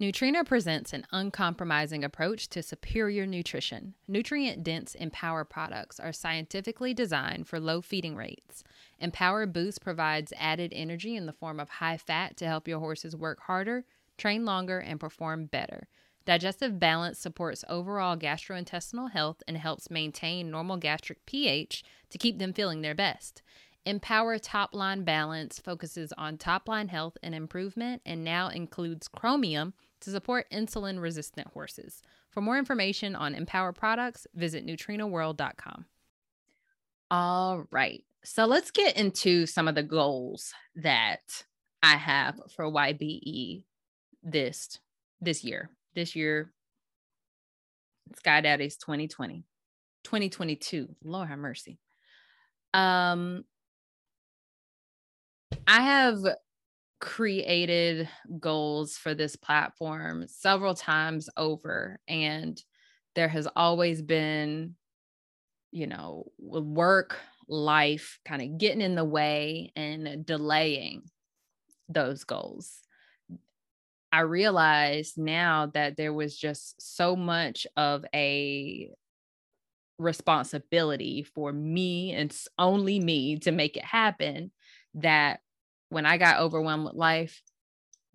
Nutrena 0.00 0.46
presents 0.46 0.94
an 0.94 1.04
uncompromising 1.12 2.04
approach 2.04 2.48
to 2.48 2.62
superior 2.62 3.26
nutrition. 3.26 3.92
Nutrient 4.08 4.64
dense 4.64 4.94
Empower 4.94 5.44
products 5.44 6.00
are 6.00 6.10
scientifically 6.10 6.94
designed 6.94 7.46
for 7.46 7.60
low 7.60 7.82
feeding 7.82 8.16
rates. 8.16 8.64
Empower 8.98 9.44
Boost 9.44 9.82
provides 9.82 10.32
added 10.38 10.72
energy 10.74 11.16
in 11.16 11.26
the 11.26 11.34
form 11.34 11.60
of 11.60 11.68
high 11.68 11.98
fat 11.98 12.38
to 12.38 12.46
help 12.46 12.66
your 12.66 12.78
horses 12.78 13.14
work 13.14 13.40
harder, 13.40 13.84
train 14.16 14.46
longer, 14.46 14.78
and 14.78 14.98
perform 14.98 15.44
better. 15.44 15.86
Digestive 16.24 16.80
balance 16.80 17.18
supports 17.18 17.62
overall 17.68 18.16
gastrointestinal 18.16 19.10
health 19.10 19.42
and 19.46 19.58
helps 19.58 19.90
maintain 19.90 20.50
normal 20.50 20.78
gastric 20.78 21.26
pH 21.26 21.84
to 22.08 22.16
keep 22.16 22.38
them 22.38 22.54
feeling 22.54 22.80
their 22.80 22.94
best. 22.94 23.42
Empower 23.84 24.38
Top 24.38 24.74
Line 24.74 25.04
Balance 25.04 25.58
focuses 25.58 26.12
on 26.16 26.38
top 26.38 26.68
line 26.68 26.88
health 26.88 27.18
and 27.22 27.34
improvement 27.34 28.00
and 28.06 28.24
now 28.24 28.48
includes 28.48 29.06
chromium 29.06 29.74
to 30.00 30.10
support 30.10 30.50
insulin 30.50 31.00
resistant 31.00 31.48
horses. 31.48 32.02
For 32.30 32.40
more 32.40 32.58
information 32.58 33.16
on 33.16 33.34
Empower 33.34 33.72
products, 33.72 34.26
visit 34.34 34.66
NutrenaWorld.com. 34.66 35.84
All 37.10 37.64
right. 37.70 38.04
So 38.22 38.44
let's 38.44 38.70
get 38.70 38.96
into 38.96 39.46
some 39.46 39.66
of 39.66 39.74
the 39.74 39.82
goals 39.82 40.52
that 40.76 41.44
I 41.82 41.96
have 41.96 42.38
for 42.54 42.66
YBE 42.66 43.64
this 44.22 44.78
this 45.20 45.42
year 45.42 45.70
this 45.94 46.16
year, 46.16 46.52
Sky 48.16 48.40
Daddy's 48.40 48.76
2020, 48.76 49.44
2022. 50.04 50.88
Lord 51.04 51.28
have 51.28 51.38
mercy. 51.38 51.78
Um, 52.72 53.44
I 55.66 55.82
have 55.82 56.18
created 57.00 58.08
goals 58.38 58.96
for 58.96 59.14
this 59.14 59.36
platform 59.36 60.26
several 60.28 60.74
times 60.74 61.28
over, 61.36 61.98
and 62.06 62.62
there 63.14 63.28
has 63.28 63.48
always 63.56 64.02
been, 64.02 64.76
you 65.72 65.86
know, 65.86 66.26
work, 66.38 67.16
life 67.48 68.20
kind 68.24 68.42
of 68.42 68.58
getting 68.58 68.80
in 68.80 68.94
the 68.94 69.04
way 69.04 69.72
and 69.74 70.24
delaying 70.24 71.02
those 71.88 72.24
goals. 72.24 72.80
I 74.12 74.20
realized 74.20 75.18
now 75.18 75.66
that 75.74 75.96
there 75.96 76.12
was 76.12 76.36
just 76.36 76.80
so 76.80 77.16
much 77.16 77.66
of 77.76 78.04
a 78.14 78.90
responsibility 79.98 81.22
for 81.22 81.52
me 81.52 82.12
and 82.12 82.36
only 82.58 82.98
me 83.00 83.38
to 83.40 83.52
make 83.52 83.76
it 83.76 83.84
happen 83.84 84.50
that 84.94 85.40
when 85.90 86.06
I 86.06 86.16
got 86.16 86.40
overwhelmed 86.40 86.84
with 86.84 86.94
life, 86.94 87.42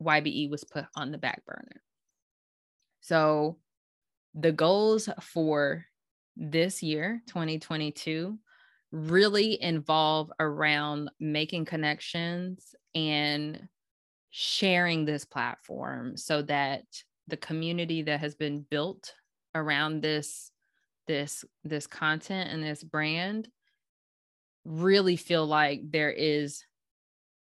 YBE 0.01 0.50
was 0.50 0.63
put 0.63 0.86
on 0.96 1.12
the 1.12 1.17
back 1.17 1.46
burner. 1.46 1.82
So 3.01 3.58
the 4.34 4.51
goals 4.51 5.08
for 5.22 5.86
this 6.36 6.82
year, 6.82 7.22
2022, 7.27 8.38
really 8.91 9.62
involve 9.62 10.32
around 10.39 11.10
making 11.20 11.65
connections 11.65 12.75
and 12.94 13.67
sharing 14.32 15.05
this 15.05 15.25
platform 15.25 16.17
so 16.17 16.41
that 16.41 16.84
the 17.27 17.38
community 17.38 18.01
that 18.03 18.20
has 18.20 18.36
been 18.36 18.65
built 18.70 19.13
around 19.53 20.01
this 20.01 20.51
this 21.08 21.46
this 21.63 21.88
content 21.88 22.50
and 22.51 22.63
this 22.63 22.84
brand 22.84 23.48
really 24.65 25.15
feel 25.15 25.46
like 25.46 25.82
there 25.91 26.12
is 26.12 26.65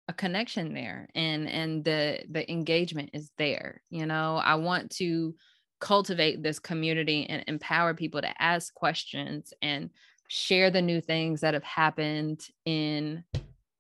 a 0.08 0.12
connection 0.12 0.72
there 0.72 1.08
and 1.14 1.48
and 1.48 1.84
the 1.84 2.20
the 2.30 2.50
engagement 2.50 3.10
is 3.12 3.30
there 3.36 3.82
you 3.90 4.06
know 4.06 4.36
i 4.36 4.54
want 4.54 4.90
to 4.90 5.34
cultivate 5.80 6.42
this 6.42 6.58
community 6.58 7.26
and 7.28 7.44
empower 7.46 7.94
people 7.94 8.20
to 8.20 8.42
ask 8.42 8.72
questions 8.74 9.52
and 9.62 9.90
share 10.28 10.70
the 10.70 10.82
new 10.82 11.00
things 11.00 11.40
that 11.40 11.54
have 11.54 11.64
happened 11.64 12.46
in 12.64 13.24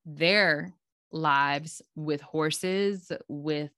their 0.06 0.72
lives 1.12 1.82
with 1.94 2.20
horses, 2.20 3.12
with 3.28 3.70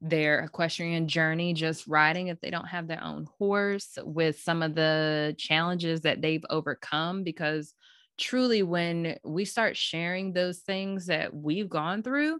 their 0.00 0.40
equestrian 0.40 1.06
journey, 1.08 1.52
just 1.52 1.86
riding 1.86 2.28
if 2.28 2.40
they 2.40 2.50
don't 2.50 2.66
have 2.66 2.88
their 2.88 3.02
own 3.02 3.28
horse, 3.38 3.98
with 4.02 4.40
some 4.40 4.62
of 4.62 4.74
the 4.74 5.34
challenges 5.38 6.00
that 6.00 6.22
they've 6.22 6.44
overcome. 6.50 7.22
Because 7.22 7.74
truly, 8.20 8.62
when 8.62 9.16
we 9.24 9.44
start 9.44 9.76
sharing 9.76 10.32
those 10.32 10.58
things 10.58 11.06
that 11.06 11.34
we've 11.34 11.68
gone 11.68 12.02
through, 12.02 12.38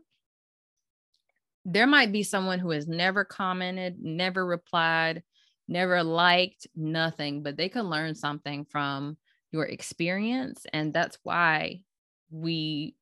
there 1.65 1.87
might 1.87 2.13
be 2.13 2.23
someone 2.23 2.59
who 2.59 2.71
has 2.71 2.87
never 2.87 3.25
commented, 3.25 3.97
never 4.01 4.47
replied, 4.47 5.23
never 5.67 6.03
liked, 6.03 6.67
nothing, 6.77 7.43
but 7.43 7.57
they 7.57 7.69
can 7.69 7.91
learn 7.91 8.15
something 8.15 8.65
from 8.65 9.17
your 9.53 9.65
experience. 9.65 10.67
And 10.73 10.93
that's 10.93 11.19
why 11.23 11.83
we 12.31 12.95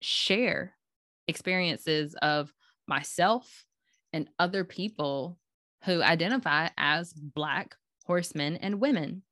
share 0.00 0.74
experiences 1.28 2.14
of 2.20 2.52
myself 2.86 3.64
and 4.12 4.28
other 4.38 4.64
people 4.64 5.38
who 5.84 6.02
identify 6.02 6.68
as 6.76 7.12
Black 7.12 7.74
horsemen 8.04 8.56
and 8.56 8.80
women. 8.80 9.22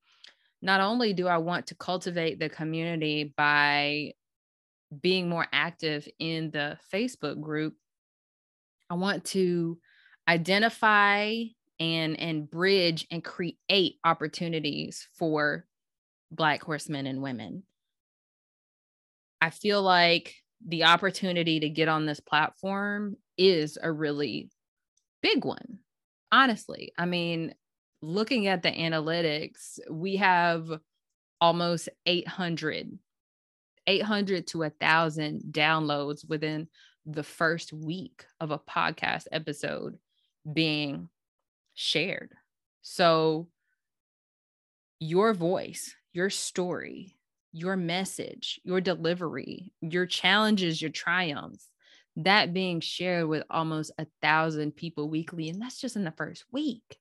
Not 0.62 0.81
only 0.81 1.12
do 1.12 1.26
I 1.26 1.38
want 1.38 1.69
to 1.69 1.75
cultivate 1.75 2.38
the 2.38 2.49
community 2.49 3.33
by 3.37 4.12
being 5.00 5.29
more 5.29 5.47
active 5.52 6.07
in 6.19 6.50
the 6.50 6.79
Facebook 6.93 7.40
group, 7.40 7.75
I 8.90 8.95
want 8.95 9.25
to 9.26 9.79
identify 10.29 11.45
and 11.79 12.21
and 12.21 12.50
bridge 12.50 13.07
and 13.11 13.25
create 13.25 13.97
opportunities 14.05 15.09
for 15.17 15.64
black 16.31 16.62
horsemen 16.62 17.07
and 17.07 17.23
women. 17.23 17.62
I 19.40 19.50
feel 19.50 19.83
like 19.83 20.35
the 20.67 20.85
opportunity 20.85 21.61
to 21.61 21.71
get 21.71 21.88
on 21.88 22.05
this 22.05 22.21
platform 22.21 23.17
is 23.38 23.79
a 23.83 23.90
really 23.90 24.50
big 25.23 25.45
one. 25.45 25.79
Honestly, 26.31 26.93
I 26.99 27.07
mean, 27.07 27.55
looking 28.02 28.47
at 28.47 28.62
the 28.62 28.71
analytics, 28.71 29.78
we 29.90 30.16
have 30.16 30.69
almost 31.40 31.88
800 32.07 32.99
800 33.87 34.47
to 34.49 34.62
a 34.62 34.71
thousand 34.71 35.42
downloads 35.50 36.28
within 36.28 36.69
the 37.07 37.23
first 37.23 37.73
week 37.73 38.25
of 38.38 38.50
a 38.50 38.59
podcast 38.59 39.26
episode 39.33 39.99
being 40.50 41.09
shared. 41.75 42.33
So, 42.83 43.49
your 44.99 45.33
voice, 45.33 45.95
your 46.12 46.30
story, 46.30 47.16
your 47.52 47.76
message, 47.76 48.61
your 48.64 48.80
delivery, 48.80 49.73
your 49.80 50.07
challenges, 50.07 50.80
your 50.80 50.90
triumphs, 50.90 51.69
that 52.16 52.52
being 52.52 52.80
shared 52.80 53.28
with 53.28 53.45
almost 53.50 53.92
a 53.99 54.07
thousand 54.21 54.76
people 54.76 55.09
weekly. 55.09 55.49
And 55.49 55.61
that's 55.61 55.80
just 55.80 55.97
in 55.97 56.04
the 56.04 56.12
first 56.12 56.45
week. 56.52 56.99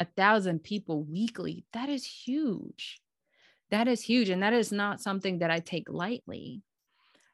A 0.00 0.04
thousand 0.04 0.62
people 0.62 1.02
weekly. 1.02 1.64
That 1.72 1.88
is 1.88 2.04
huge. 2.04 3.00
That 3.70 3.88
is 3.88 4.02
huge. 4.02 4.28
And 4.28 4.42
that 4.42 4.52
is 4.52 4.70
not 4.72 5.00
something 5.00 5.38
that 5.38 5.50
I 5.50 5.60
take 5.60 5.88
lightly. 5.88 6.62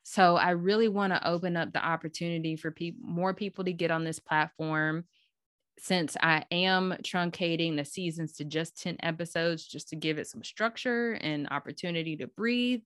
So 0.02 0.37
I 0.37 0.50
really 0.50 0.88
want 0.88 1.12
to 1.12 1.28
open 1.28 1.57
up 1.57 1.73
the 1.73 1.85
opportunity 1.85 2.57
for 2.57 2.71
people, 2.71 3.00
more 3.04 3.35
people 3.35 3.64
to 3.64 3.73
get 3.73 3.90
on 3.90 4.04
this 4.04 4.19
platform. 4.19 5.04
Since 5.78 6.16
I 6.21 6.45
am 6.50 6.95
truncating 7.02 7.76
the 7.76 7.85
seasons 7.85 8.35
to 8.35 8.45
just 8.45 8.81
10 8.83 8.99
episodes, 9.02 9.66
just 9.66 9.88
to 9.88 9.97
give 9.97 10.19
it 10.19 10.26
some 10.26 10.45
structure 10.45 11.12
and 11.12 11.49
opportunity 11.50 12.16
to 12.16 12.26
breathe, 12.26 12.83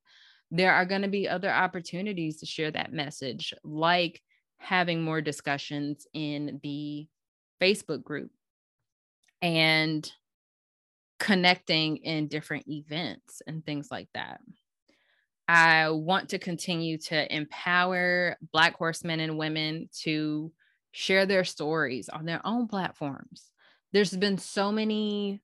there 0.50 0.73
are 0.73 0.87
going 0.87 1.02
to 1.02 1.09
be 1.09 1.28
other 1.28 1.50
opportunities 1.50 2.38
to 2.38 2.47
share 2.47 2.71
that 2.71 2.92
message, 2.92 3.52
like 3.64 4.23
having 4.59 5.02
more 5.02 5.21
discussions 5.21 6.06
in 6.14 6.61
the 6.62 7.09
Facebook 7.61 8.04
group 8.04 8.30
and 9.43 10.11
connecting 11.19 11.99
in 11.99 12.28
different 12.28 12.69
events 12.69 13.43
and 13.47 13.64
things 13.64 13.88
like 13.90 14.09
that. 14.14 14.40
I 15.49 15.90
want 15.90 16.31
to 16.31 16.38
continue 16.38 16.99
to 16.99 17.35
empower 17.35 18.37
Black 18.52 18.76
horsemen 18.76 19.21
and 19.21 19.38
women 19.38 19.88
to 20.02 20.52
share 20.90 21.26
their 21.26 21.45
stories 21.45 22.09
on 22.09 22.25
their 22.25 22.40
own 22.45 22.66
platforms. 22.66 23.52
There's 23.93 24.16
been 24.16 24.38
so 24.38 24.73
many 24.73 25.43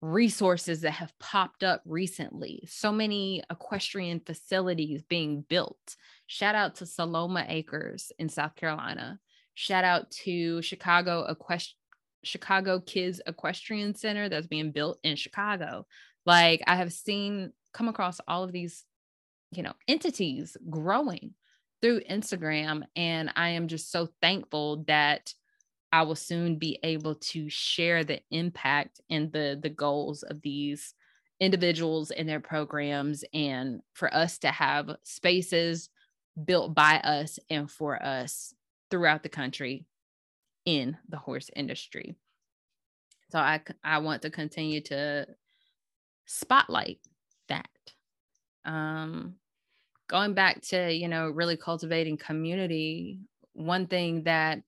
resources 0.00 0.82
that 0.82 0.92
have 0.92 1.18
popped 1.18 1.64
up 1.64 1.82
recently, 1.84 2.62
so 2.68 2.92
many 2.92 3.42
equestrian 3.50 4.20
facilities 4.20 5.02
being 5.02 5.44
built. 5.48 5.96
Shout 6.26 6.54
out 6.54 6.76
to 6.76 6.84
Saloma 6.84 7.46
Acres 7.48 8.12
in 8.18 8.28
South 8.28 8.54
Carolina. 8.54 9.18
Shout 9.54 9.84
out 9.84 10.10
to 10.24 10.62
Chicago 10.62 11.26
Equest- 11.28 11.74
Chicago 12.26 12.80
Kids 12.80 13.20
Equestrian 13.26 13.94
Center 13.94 14.28
that's 14.28 14.46
being 14.46 14.72
built 14.72 14.98
in 15.02 15.16
Chicago. 15.16 15.86
Like 16.24 16.62
I 16.66 16.76
have 16.76 16.92
seen 16.92 17.52
come 17.72 17.88
across 17.88 18.20
all 18.26 18.42
of 18.44 18.52
these 18.52 18.84
you 19.52 19.62
know 19.62 19.72
entities 19.86 20.56
growing 20.68 21.34
through 21.80 22.00
Instagram 22.00 22.82
and 22.96 23.30
I 23.36 23.50
am 23.50 23.68
just 23.68 23.92
so 23.92 24.08
thankful 24.20 24.84
that 24.88 25.32
I 25.92 26.02
will 26.02 26.16
soon 26.16 26.56
be 26.56 26.78
able 26.82 27.14
to 27.14 27.48
share 27.48 28.02
the 28.02 28.20
impact 28.30 29.00
and 29.08 29.32
the 29.32 29.58
the 29.60 29.70
goals 29.70 30.22
of 30.22 30.42
these 30.42 30.94
individuals 31.38 32.10
and 32.10 32.28
their 32.28 32.40
programs 32.40 33.24
and 33.32 33.82
for 33.92 34.12
us 34.12 34.38
to 34.38 34.48
have 34.48 34.96
spaces 35.04 35.90
built 36.44 36.74
by 36.74 36.96
us 36.96 37.38
and 37.50 37.70
for 37.70 38.02
us 38.02 38.54
throughout 38.90 39.22
the 39.22 39.28
country 39.28 39.86
in 40.64 40.96
the 41.08 41.16
horse 41.16 41.50
industry. 41.54 42.16
So 43.30 43.38
I 43.38 43.60
I 43.82 43.98
want 43.98 44.22
to 44.22 44.30
continue 44.30 44.80
to 44.82 45.26
spotlight 46.26 46.98
that. 47.48 47.68
Um, 48.64 49.36
going 50.08 50.34
back 50.34 50.62
to 50.62 50.92
you 50.92 51.08
know 51.08 51.28
really 51.28 51.56
cultivating 51.56 52.16
community 52.16 53.20
one 53.52 53.86
thing 53.86 54.22
that 54.24 54.60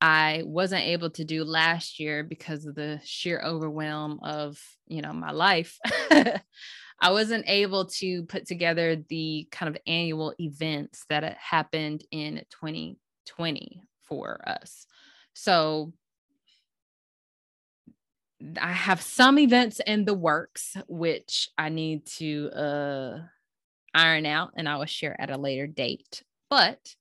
i 0.00 0.42
wasn't 0.46 0.82
able 0.82 1.10
to 1.10 1.24
do 1.24 1.44
last 1.44 2.00
year 2.00 2.24
because 2.24 2.64
of 2.64 2.74
the 2.74 2.98
sheer 3.04 3.42
overwhelm 3.44 4.18
of 4.22 4.58
you 4.86 5.02
know 5.02 5.12
my 5.12 5.32
life 5.32 5.78
i 6.10 7.10
wasn't 7.10 7.44
able 7.46 7.86
to 7.86 8.22
put 8.24 8.46
together 8.46 8.96
the 9.10 9.46
kind 9.50 9.74
of 9.74 9.80
annual 9.86 10.34
events 10.38 11.04
that 11.10 11.36
happened 11.36 12.02
in 12.10 12.42
2020 12.50 13.82
for 14.10 14.40
us. 14.46 14.86
So 15.32 15.92
I 18.60 18.72
have 18.72 19.02
some 19.02 19.38
events 19.38 19.80
in 19.86 20.04
the 20.04 20.14
works 20.14 20.76
which 20.88 21.48
I 21.58 21.68
need 21.68 22.06
to 22.18 22.50
uh 22.50 23.18
iron 23.94 24.26
out 24.26 24.52
and 24.56 24.68
I 24.68 24.76
will 24.76 24.86
share 24.86 25.20
at 25.20 25.30
a 25.30 25.36
later 25.36 25.66
date. 25.66 26.22
But 26.48 26.94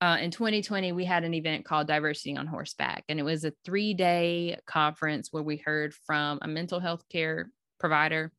uh, 0.00 0.16
in 0.20 0.30
2020, 0.30 0.92
we 0.92 1.04
had 1.04 1.24
an 1.24 1.34
event 1.34 1.64
called 1.64 1.86
Diversity 1.86 2.34
on 2.34 2.46
Horseback, 2.46 3.04
and 3.08 3.20
it 3.20 3.22
was 3.22 3.44
a 3.44 3.52
three 3.64 3.92
day 3.92 4.58
conference 4.66 5.28
where 5.30 5.42
we 5.42 5.58
heard 5.58 5.94
from 5.94 6.38
a 6.40 6.48
mental 6.48 6.80
health 6.80 7.04
care 7.10 7.50
provider, 7.78 8.32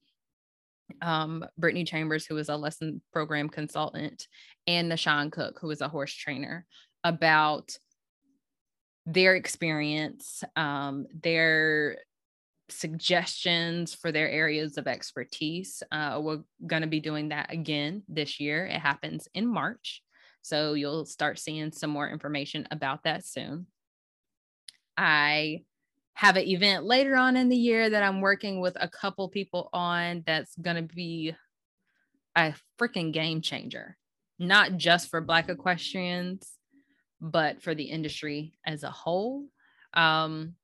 um, 1.04 1.46
Brittany 1.60 1.84
Chambers, 1.84 2.26
who 2.26 2.34
was 2.34 2.50
a 2.50 2.56
lesson 2.56 3.02
program 3.14 3.48
consultant, 3.48 4.28
and 4.66 4.92
Nashawn 4.92 5.32
Cook, 5.32 5.60
who 5.62 5.68
was 5.68 5.82
a 5.82 5.88
horse 5.88 6.14
trainer, 6.14 6.66
about 7.04 7.78
their 9.06 9.36
experience, 9.36 10.44
um, 10.56 11.06
their 11.22 11.98
suggestions 12.72 13.94
for 13.94 14.12
their 14.12 14.30
areas 14.30 14.78
of 14.78 14.88
expertise. 14.88 15.84
Uh, 15.92 16.20
we're 16.22 16.42
going 16.66 16.82
to 16.82 16.88
be 16.88 17.00
doing 17.00 17.30
that 17.30 17.52
again 17.52 18.04
this 18.08 18.40
year. 18.40 18.66
It 18.66 18.80
happens 18.80 19.28
in 19.34 19.48
March. 19.48 20.02
So 20.42 20.74
you'll 20.74 21.06
start 21.06 21.40
seeing 21.40 21.72
some 21.72 21.90
more 21.90 22.10
information 22.10 22.68
about 22.72 23.04
that 23.04 23.26
soon. 23.26 23.68
I 24.98 25.64
have 26.14 26.36
an 26.36 26.48
event 26.48 26.84
later 26.84 27.16
on 27.16 27.38
in 27.38 27.50
the 27.50 27.56
year 27.56 27.90
that 27.90 28.04
I'm 28.04 28.22
working 28.22 28.60
with 28.60 28.78
a 28.80 28.90
couple 28.90 29.30
people 29.30 29.70
on 29.74 30.24
that's 30.26 30.56
going 30.56 30.76
to 30.76 30.96
be 30.96 31.36
a 32.36 32.54
freaking 32.80 33.12
game 33.12 33.42
changer, 33.42 33.98
not 34.40 34.78
just 34.78 35.10
for 35.10 35.22
Black 35.22 35.50
equestrians, 35.50 36.52
but 37.20 37.62
for 37.62 37.76
the 37.76 37.86
industry 37.86 38.54
as 38.66 38.84
a 38.84 38.90
whole. 38.90 39.46
Um, 39.94 40.56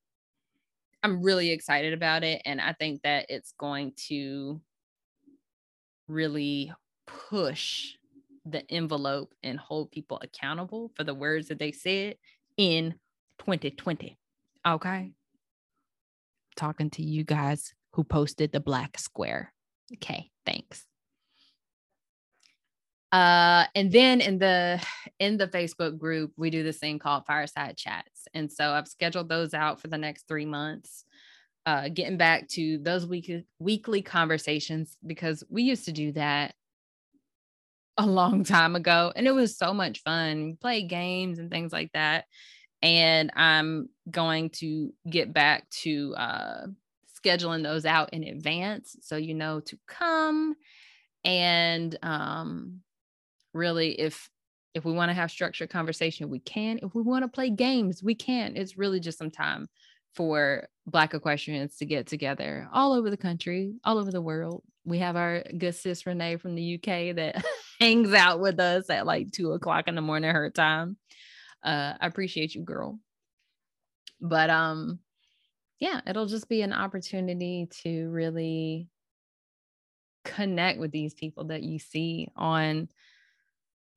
I'm 1.04 1.22
really 1.22 1.52
excited 1.52 1.94
about 1.94 2.24
it. 2.24 2.42
And 2.46 2.60
I 2.60 2.74
think 2.74 3.02
that 3.04 3.28
it's 3.30 3.54
going 3.58 3.94
to 4.08 4.62
really 6.08 6.72
push 7.06 7.94
the 8.46 8.70
envelope 8.72 9.34
and 9.44 9.60
hold 9.60 9.92
people 9.92 10.20
accountable 10.22 10.92
for 10.96 11.04
the 11.04 11.14
words 11.14 11.50
that 11.50 11.60
they 11.60 11.72
said 11.72 12.16
in 12.58 12.96
2020. 13.40 14.18
Okay. 14.66 15.12
Talking 16.56 16.90
to 16.92 17.04
you 17.04 17.24
guys 17.24 17.74
who 17.92 18.04
posted 18.04 18.52
the 18.52 18.60
black 18.60 18.98
square. 18.98 19.54
Okay, 19.94 20.32
thanks. 20.46 20.86
Uh, 23.12 23.66
and 23.74 23.92
then 23.92 24.20
in 24.20 24.38
the 24.38 24.84
in 25.20 25.38
the 25.38 25.48
Facebook 25.48 25.98
group, 25.98 26.34
we 26.36 26.50
do 26.50 26.64
this 26.64 26.78
thing 26.78 27.00
called 27.00 27.26
fireside 27.26 27.78
chats. 27.78 28.28
And 28.34 28.52
so 28.52 28.72
I've 28.72 28.88
scheduled 28.88 29.30
those 29.30 29.54
out 29.54 29.80
for 29.80 29.88
the 29.88 29.98
next 29.98 30.28
three 30.28 30.46
months. 30.46 31.06
Uh, 31.66 31.90
getting 31.90 32.18
back 32.18 32.48
to 32.48 32.78
those 32.80 33.06
weekly 33.06 33.46
weekly 33.60 34.02
conversations 34.02 34.98
because 35.06 35.44
we 35.50 35.64
used 35.64 35.86
to 35.86 35.92
do 35.92 36.14
that 36.14 36.54
a 37.98 38.06
long 38.06 38.44
time 38.44 38.76
ago 38.76 39.12
and 39.16 39.28
it 39.28 39.32
was 39.32 39.58
so 39.58 39.74
much 39.74 40.02
fun 40.04 40.58
play 40.62 40.84
games 40.84 41.40
and 41.40 41.50
things 41.50 41.74
like 41.74 41.92
that 41.94 42.26
and 42.82 43.32
i'm 43.36 43.90
going 44.10 44.50
to 44.50 44.94
get 45.10 45.34
back 45.34 45.68
to 45.70 46.14
uh, 46.16 46.68
scheduling 47.20 47.64
those 47.64 47.86
out 47.86 48.14
in 48.14 48.24
advance 48.24 48.96
so 49.02 49.18
you 49.18 49.34
know 49.34 49.60
to 49.60 49.78
come 49.88 50.56
and 51.24 51.98
um, 52.04 52.80
really 53.58 54.00
if 54.00 54.30
if 54.74 54.86
we 54.86 54.94
want 54.94 55.10
to 55.10 55.14
have 55.14 55.32
structured 55.32 55.70
conversation 55.70 56.30
we 56.30 56.40
can 56.40 56.80
if 56.84 56.94
we 56.94 57.02
want 57.02 57.24
to 57.24 57.28
play 57.28 57.50
games 57.50 58.04
we 58.04 58.16
can 58.16 58.56
it's 58.56 58.78
really 58.78 59.00
just 59.00 59.18
some 59.18 59.32
time 59.32 59.68
for 60.18 60.68
Black 60.88 61.14
equestrians 61.14 61.78
to 61.78 61.86
get 61.86 62.08
together 62.08 62.68
all 62.74 62.94
over 62.94 63.10
the 63.10 63.18
country, 63.18 63.76
all 63.84 64.00
over 64.00 64.12
the 64.12 64.22
world. 64.22 64.64
We 64.84 64.98
have 64.98 65.16
our 65.16 65.44
good 65.58 65.76
sis 65.76 66.06
Renee 66.08 66.38
from 66.38 66.56
the 66.56 66.76
UK 66.76 67.16
that 67.16 67.46
hangs 67.80 68.14
out 68.14 68.40
with 68.40 68.60
us 68.60 68.90
at 68.90 69.06
like 69.06 69.32
two 69.32 69.52
o'clock 69.52 69.88
in 69.88 69.94
the 69.94 70.02
morning, 70.02 70.32
her 70.32 70.50
time. 70.50 70.98
Uh, 71.64 71.94
I 72.02 72.08
appreciate 72.08 72.56
you, 72.56 72.64
girl. 72.64 73.00
But 74.20 74.50
um, 74.50 75.00
yeah, 75.80 76.02
it'll 76.08 76.26
just 76.26 76.50
be 76.50 76.64
an 76.64 76.74
opportunity 76.74 77.68
to 77.84 78.10
really 78.10 78.88
connect 80.26 80.80
with 80.80 80.92
these 80.92 81.14
people 81.14 81.46
that 81.46 81.62
you 81.62 81.78
see 81.78 82.28
on 82.36 82.90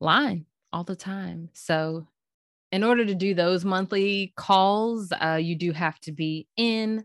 line 0.01 0.47
all 0.73 0.85
the 0.85 0.97
time. 0.97 1.51
So 1.53 2.07
in 2.73 2.85
order 2.85 3.05
to 3.05 3.15
do 3.15 3.35
those 3.35 3.65
monthly 3.65 4.33
calls, 4.37 5.13
uh, 5.13 5.39
you 5.41 5.57
do 5.57 5.73
have 5.73 5.99
to 6.01 6.13
be 6.13 6.47
in 6.57 7.05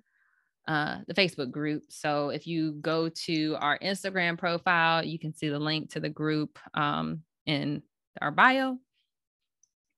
uh, 0.67 0.99
the 1.07 1.13
Facebook 1.13 1.51
group. 1.51 1.83
So 1.89 2.29
if 2.29 2.47
you 2.47 2.73
go 2.73 3.09
to 3.09 3.57
our 3.59 3.77
Instagram 3.79 4.37
profile, 4.37 5.03
you 5.05 5.19
can 5.19 5.33
see 5.33 5.49
the 5.49 5.59
link 5.59 5.91
to 5.91 5.99
the 5.99 6.09
group 6.09 6.57
um, 6.73 7.21
in 7.45 7.83
our 8.21 8.31
bio, 8.31 8.77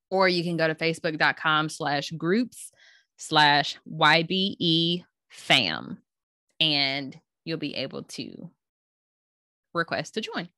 or 0.10 0.28
you 0.28 0.44
can 0.44 0.58
go 0.58 0.68
to 0.68 0.76
facebook.com 0.76 1.70
slash 1.70 2.12
groups 2.12 2.72
slash 3.18 3.78
YBE 3.90 5.04
fam, 5.30 5.98
and 6.60 7.18
you'll 7.46 7.58
be 7.58 7.76
able 7.76 8.04
to 8.04 8.50
request 9.74 10.16
to 10.16 10.22
join 10.22 10.50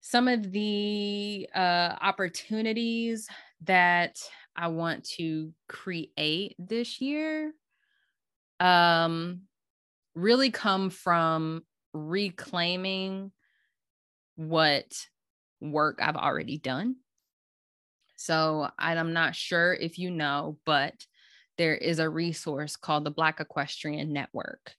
some 0.00 0.28
of 0.28 0.50
the 0.52 1.48
uh, 1.54 1.96
opportunities 2.00 3.28
that 3.64 4.18
I 4.56 4.68
want 4.68 5.04
to 5.16 5.52
create 5.68 6.54
this 6.58 7.00
year 7.00 7.52
um, 8.60 9.42
really 10.14 10.50
come 10.50 10.90
from 10.90 11.62
reclaiming 11.92 13.32
what 14.36 15.06
work 15.60 15.98
I've 16.00 16.16
already 16.16 16.58
done. 16.58 16.96
So 18.16 18.68
I'm 18.78 19.12
not 19.12 19.36
sure 19.36 19.74
if 19.74 19.98
you 19.98 20.10
know, 20.10 20.58
but 20.64 20.94
there 21.56 21.76
is 21.76 21.98
a 21.98 22.08
resource 22.08 22.76
called 22.76 23.04
the 23.04 23.10
Black 23.10 23.40
Equestrian 23.40 24.12
Network, 24.12 24.74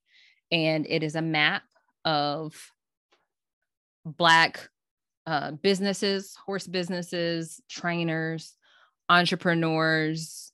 and 0.51 0.85
it 0.87 1.03
is 1.03 1.15
a 1.15 1.21
map 1.21 1.63
of 2.03 2.53
Black 4.05 4.69
uh, 5.25 5.51
businesses, 5.51 6.35
horse 6.35 6.67
businesses, 6.67 7.61
trainers, 7.69 8.55
entrepreneurs, 9.09 10.51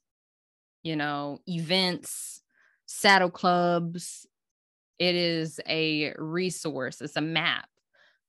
you 0.83 0.95
know, 0.95 1.39
events, 1.47 2.41
saddle 2.85 3.29
clubs. 3.29 4.25
It 4.99 5.15
is 5.15 5.59
a 5.67 6.13
resource, 6.17 7.01
it's 7.01 7.17
a 7.17 7.21
map, 7.21 7.67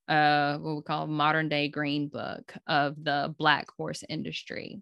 uh, 0.09 0.59
what 0.59 0.77
we 0.77 0.83
call 0.83 1.07
modern 1.07 1.49
day 1.49 1.69
green 1.69 2.09
book 2.09 2.55
of 2.67 3.03
the 3.03 3.35
Black 3.39 3.71
horse 3.77 4.03
industry. 4.09 4.81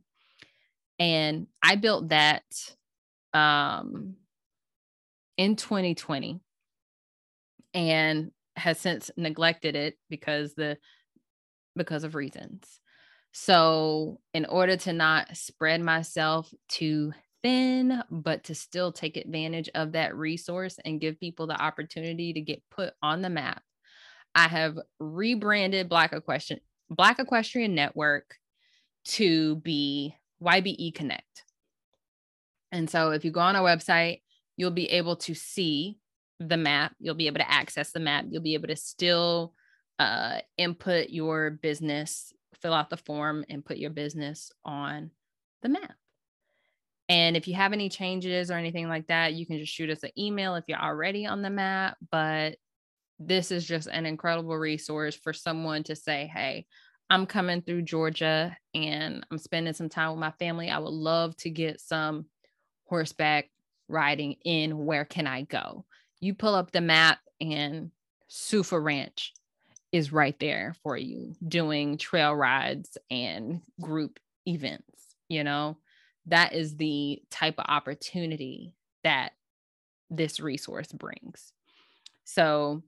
And 0.99 1.47
I 1.63 1.77
built 1.77 2.11
that 2.11 2.45
um, 3.33 4.15
in 5.37 5.57
2020 5.57 6.41
and 7.75 8.31
has 8.57 8.79
since 8.79 9.11
neglected 9.17 9.75
it 9.75 9.99
because 10.09 10.55
the 10.55 10.79
because 11.77 12.05
of 12.05 12.15
reasons. 12.15 12.81
So, 13.33 14.21
in 14.33 14.45
order 14.47 14.77
to 14.77 14.93
not 14.93 15.37
spread 15.37 15.81
myself 15.81 16.53
too 16.69 17.13
thin, 17.43 18.03
but 18.11 18.45
to 18.45 18.55
still 18.55 18.93
take 18.93 19.17
advantage 19.17 19.69
of 19.75 19.93
that 19.93 20.17
resource 20.17 20.79
and 20.85 21.01
give 21.01 21.19
people 21.19 21.47
the 21.47 21.61
opportunity 21.61 22.33
to 22.33 22.41
get 22.41 22.63
put 22.71 22.95
on 23.03 23.23
the 23.23 23.31
map, 23.31 23.63
I 24.35 24.49
have 24.49 24.79
rebranded 25.01 25.89
Black 25.89 26.13
Equestrian 26.13 26.61
Black 26.91 27.19
Equestrian 27.19 27.75
Network 27.75 28.37
to 29.07 29.57
be 29.57 30.15
YBE 30.43 30.95
Connect. 30.95 31.45
And 32.73 32.89
so 32.89 33.11
if 33.11 33.25
you 33.25 33.31
go 33.31 33.41
on 33.41 33.57
our 33.57 33.63
website, 33.63 34.23
you'll 34.57 34.71
be 34.71 34.91
able 34.91 35.17
to 35.17 35.35
see 35.35 35.99
the 36.41 36.57
map, 36.57 36.95
you'll 36.99 37.15
be 37.15 37.27
able 37.27 37.39
to 37.39 37.51
access 37.51 37.93
the 37.93 38.01
map, 38.01 38.27
you'll 38.29 38.43
be 38.43 38.55
able 38.55 38.69
to 38.69 38.77
still 38.77 39.55
uh, 39.99 40.39
input 40.57 41.11
your 41.11 41.51
business, 41.51 42.33
fill 42.61 42.75
out 42.75 42.91
the 42.91 42.97
form, 42.97 43.45
and 43.49 43.65
put 43.65 43.79
your 43.79 43.91
business 43.91 44.51
on 44.65 45.11
the 45.63 45.69
map. 45.69 45.95
And 47.09 47.37
if 47.37 47.47
you 47.47 47.55
have 47.55 47.73
any 47.73 47.89
changes 47.89 48.51
or 48.51 48.55
anything 48.55 48.89
like 48.89 49.09
that, 49.09 49.35
you 49.35 49.47
can 49.47 49.59
just 49.59 49.73
shoot 49.73 49.91
us 49.91 50.03
an 50.03 50.11
email 50.19 50.55
if 50.55 50.65
you're 50.69 50.79
already 50.79 51.27
on 51.27 51.43
the 51.43 51.51
map. 51.51 51.97
But 52.11 52.57
this 53.19 53.51
is 53.51 53.67
just 53.67 53.89
an 53.89 54.07
incredible 54.07 54.57
resource 54.57 55.15
for 55.15 55.33
someone 55.33 55.83
to 55.85 55.97
say, 55.97 56.31
hey, 56.33 56.67
I'm 57.11 57.27
coming 57.27 57.61
through 57.61 57.83
Georgia 57.83 58.57
and 58.75 59.25
I'm 59.31 59.39
spending 59.39 59.75
some 59.75 59.91
time 59.91 60.11
with 60.11 60.19
my 60.19 60.33
family. 60.33 60.71
I 60.71 60.79
would 60.79 60.89
love 60.93 61.37
to 61.39 61.51
get 61.51 61.81
some 61.81 62.27
horseback 62.87 63.51
riding 63.89 64.37
in. 64.45 64.85
Where 64.85 65.05
can 65.05 65.27
I 65.27 65.43
go? 65.43 65.85
You 66.21 66.35
pull 66.35 66.55
up 66.55 66.73
the 66.73 66.81
map 66.81 67.19
and 67.41 67.91
Sufa 68.29 68.81
Ranch 68.81 69.35
is 69.95 70.13
right 70.13 70.39
there 70.41 70.75
for 70.83 70.97
you 70.97 71.35
doing 71.47 71.97
trail 71.97 72.35
rides 72.35 72.99
and 73.11 73.63
group 73.81 74.19
events 74.47 74.95
you 75.29 75.45
know? 75.45 75.77
That 76.27 76.55
is 76.55 76.77
the 76.77 77.23
type 77.31 77.59
of 77.59 77.67
opportunity 77.69 78.73
that 79.03 79.33
this 80.09 80.41
resource 80.41 80.91
brings. 80.91 81.53
So 82.25 82.83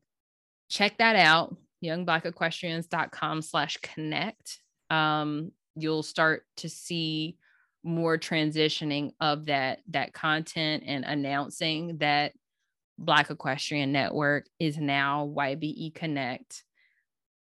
check 0.70 0.98
that 0.98 1.16
out 1.16 1.56
youngblackequestrians.com 1.84 3.42
slash 3.42 3.76
connect. 3.82 4.60
Um, 4.88 5.52
you'll 5.74 6.02
start 6.02 6.44
to 6.58 6.68
see 6.70 7.36
more 7.84 8.16
transitioning 8.18 9.12
of 9.20 9.46
that 9.46 9.80
that 9.90 10.12
content 10.12 10.82
and 10.86 11.04
announcing 11.04 11.98
that 11.98 12.32
black 12.98 13.30
equestrian 13.30 13.92
network 13.92 14.46
is 14.58 14.76
now 14.76 15.32
ybe 15.36 15.94
connect 15.94 16.64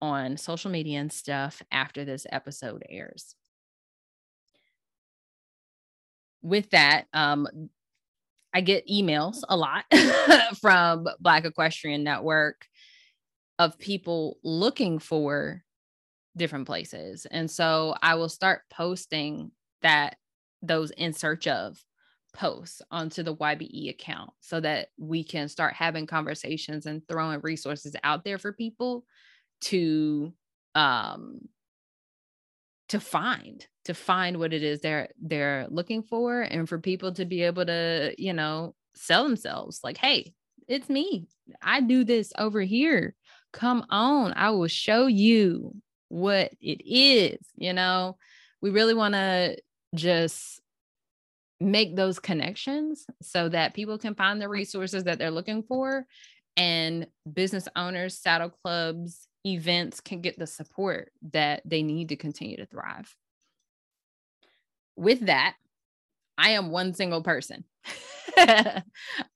on 0.03 0.37
social 0.37 0.71
media 0.71 0.99
and 0.99 1.13
stuff 1.13 1.63
after 1.71 2.05
this 2.05 2.27
episode 2.31 2.83
airs. 2.91 3.37
With 6.43 6.71
that, 6.71 7.07
um, 7.15 7.71
I 8.53 8.61
get 8.61 8.89
emails 8.89 9.39
a 9.49 9.57
lot 9.57 9.85
from 10.61 11.07
Black 11.21 11.45
Equestrian 11.45 12.03
Network 12.03 12.67
of 13.59 13.79
people 13.79 14.39
looking 14.43 14.99
for 14.99 15.63
different 16.37 16.67
places. 16.67 17.27
And 17.31 17.51
so 17.51 17.95
I 18.03 18.17
will 18.17 18.29
start 18.29 18.63
posting 18.71 19.53
that 19.83 20.17
those 20.63 20.91
in 20.91 21.13
search 21.13 21.47
of 21.47 21.79
posts 22.35 22.83
onto 22.91 23.23
the 23.23 23.37
YBE 23.37 23.91
account 23.91 24.31
so 24.41 24.59
that 24.61 24.89
we 24.99 25.23
can 25.23 25.49
start 25.49 25.75
having 25.75 26.07
conversations 26.07 26.87
and 26.87 27.07
throwing 27.07 27.41
resources 27.43 27.95
out 28.03 28.25
there 28.25 28.39
for 28.39 28.53
people 28.53 29.05
to 29.63 30.33
um 30.75 31.41
to 32.89 33.01
find 33.01 33.67
to 33.85 33.95
find 33.95 34.39
what 34.39 34.53
it 34.53 34.63
is 34.63 34.81
they're 34.81 35.09
they're 35.21 35.67
looking 35.71 36.03
for 36.03 36.43
and 36.43 36.69
for 36.69 36.79
people 36.79 37.13
to 37.13 37.25
be 37.25 37.43
able 37.43 37.65
to 37.65 38.15
you 38.19 38.33
know 38.33 38.75
sell 38.95 39.25
themselves 39.25 39.81
like 39.83 39.97
hey 39.97 40.33
it's 40.69 40.89
me. 40.89 41.27
I 41.61 41.81
do 41.81 42.05
this 42.05 42.33
over 42.39 42.61
here. 42.61 43.15
Come 43.53 43.85
on. 43.91 44.33
I 44.35 44.51
will 44.51 44.69
show 44.69 45.07
you 45.07 45.75
what 46.09 46.53
it 46.61 46.83
is 46.85 47.39
you 47.57 47.73
know? 47.73 48.17
We 48.61 48.71
really 48.71 48.95
want 48.95 49.15
to 49.15 49.57
just 49.95 50.61
make 51.61 51.97
those 51.97 52.19
connections 52.19 53.07
so 53.23 53.49
that 53.49 53.75
people 53.75 53.99
can 53.99 54.15
find 54.15 54.41
the 54.41 54.49
resources 54.49 55.05
that 55.05 55.19
they're 55.19 55.31
looking 55.31 55.63
for 55.63 56.07
and 56.57 57.07
business 57.33 57.69
owners 57.77 58.19
saddle 58.19 58.51
clubs 58.51 59.29
events 59.47 60.01
can 60.01 60.21
get 60.21 60.39
the 60.39 60.47
support 60.47 61.13
that 61.33 61.63
they 61.65 61.83
need 61.83 62.11
to 62.11 62.17
continue 62.17 62.57
to 62.57 62.67
thrive. 62.67 63.15
With 64.97 65.27
that, 65.27 65.55
I 66.39 66.51
am 66.51 66.71
one 66.71 66.95
single 66.95 67.23
person. 67.23 67.65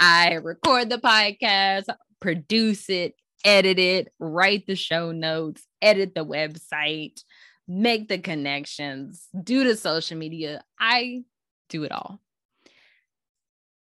I 0.01 0.35
record 0.43 0.91
the 0.91 0.99
podcast, 0.99 1.87
produce 2.21 2.89
it, 2.89 3.15
edit 3.45 3.79
it, 3.79 4.13
write 4.19 4.67
the 4.67 4.77
show 4.77 5.13
notes, 5.13 5.67
edit 5.83 6.15
the 6.15 6.25
website, 6.25 7.23
make 7.69 8.09
the 8.09 8.19
connections, 8.19 9.29
do 9.43 9.65
the 9.65 9.77
social 9.77 10.17
media. 10.17 10.63
I 10.79 11.25
do 11.69 11.85
it 11.85 11.93
all. 11.93 12.21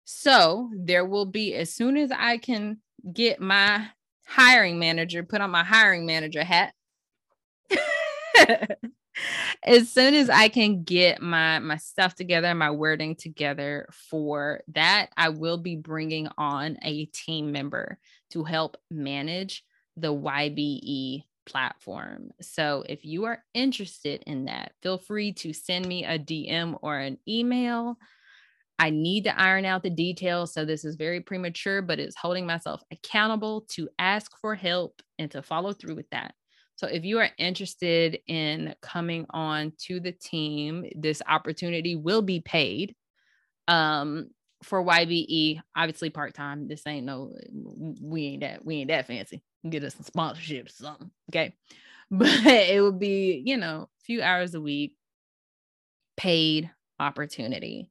So 0.06 0.69
there 0.75 1.06
will 1.06 1.25
be, 1.25 1.56
as 1.56 1.73
soon 1.73 1.97
as 1.97 2.12
I 2.12 2.38
can 2.38 2.78
get 3.12 3.39
my 3.39 3.88
hiring 4.25 4.79
manager, 4.79 5.23
put 5.23 5.41
on 5.41 5.51
my 5.51 5.63
hiring 5.63 6.05
manager 6.05 6.43
hat. 6.43 6.73
as 9.63 9.89
soon 9.89 10.13
as 10.13 10.29
I 10.29 10.49
can 10.49 10.83
get 10.83 11.21
my 11.21 11.59
my 11.59 11.77
stuff 11.77 12.15
together, 12.15 12.53
my 12.53 12.71
wording 12.71 13.15
together 13.15 13.88
for 13.91 14.61
that, 14.73 15.09
I 15.17 15.29
will 15.29 15.57
be 15.57 15.75
bringing 15.75 16.27
on 16.38 16.77
a 16.81 17.05
team 17.05 17.51
member 17.51 17.97
to 18.31 18.43
help 18.43 18.77
manage 18.91 19.63
the 19.97 20.13
YBE 20.13 21.23
platform. 21.45 22.31
So 22.41 22.83
if 22.89 23.05
you 23.05 23.25
are 23.25 23.43
interested 23.53 24.23
in 24.25 24.45
that, 24.45 24.73
feel 24.81 24.97
free 24.97 25.33
to 25.33 25.53
send 25.53 25.88
me 25.88 26.03
a 26.03 26.19
DM 26.19 26.77
or 26.81 26.97
an 26.97 27.17
email. 27.27 27.97
I 28.77 28.89
need 28.89 29.23
to 29.23 29.39
iron 29.39 29.65
out 29.65 29.83
the 29.83 29.89
details. 29.89 30.53
So 30.53 30.65
this 30.65 30.83
is 30.83 30.95
very 30.95 31.21
premature, 31.21 31.81
but 31.81 31.99
it's 31.99 32.15
holding 32.15 32.45
myself 32.45 32.81
accountable 32.91 33.65
to 33.69 33.89
ask 33.99 34.31
for 34.41 34.55
help 34.55 35.01
and 35.17 35.31
to 35.31 35.41
follow 35.41 35.73
through 35.73 35.95
with 35.95 36.09
that. 36.11 36.33
So 36.75 36.88
if 36.88 37.05
you 37.05 37.19
are 37.19 37.29
interested 37.38 38.19
in 38.27 38.75
coming 38.81 39.25
on 39.29 39.71
to 39.88 40.01
the 40.01 40.11
team, 40.11 40.85
this 40.95 41.21
opportunity 41.27 41.95
will 41.95 42.21
be 42.21 42.41
paid. 42.41 42.95
Um, 43.67 44.29
for 44.63 44.83
YBE, 44.83 45.61
obviously 45.75 46.09
part 46.09 46.33
time. 46.33 46.67
This 46.67 46.85
ain't 46.88 47.05
no, 47.05 47.33
we 48.01 48.25
ain't 48.25 48.41
that, 48.41 48.65
we 48.65 48.77
ain't 48.77 48.89
that 48.89 49.07
fancy. 49.07 49.43
Get 49.69 49.83
us 49.83 49.95
some 49.95 50.05
sponsorships, 50.05 50.79
or 50.79 50.83
something. 50.83 51.11
Okay, 51.31 51.55
but 52.11 52.27
it 52.45 52.81
will 52.81 52.91
be, 52.91 53.41
you 53.45 53.57
know, 53.57 53.89
a 54.01 54.03
few 54.03 54.21
hours 54.21 54.53
a 54.55 54.61
week, 54.61 54.93
paid 56.17 56.71
opportunity. 56.99 57.89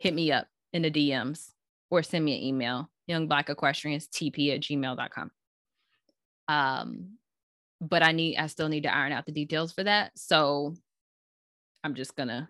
Hit 0.00 0.14
me 0.14 0.32
up 0.32 0.48
in 0.72 0.82
the 0.82 0.90
DMs 0.90 1.52
or 1.90 2.02
send 2.02 2.24
me 2.24 2.36
an 2.36 2.42
email, 2.42 2.90
youngblack_equestrians_tp 3.08 4.54
at 4.54 4.60
gmail.com. 4.60 5.30
Um, 6.48 7.18
but 7.80 8.02
I 8.02 8.12
need, 8.12 8.36
I 8.36 8.48
still 8.48 8.68
need 8.68 8.82
to 8.82 8.94
iron 8.94 9.12
out 9.12 9.26
the 9.26 9.32
details 9.32 9.72
for 9.72 9.84
that. 9.84 10.12
So 10.16 10.74
I'm 11.84 11.94
just 11.94 12.16
gonna 12.16 12.48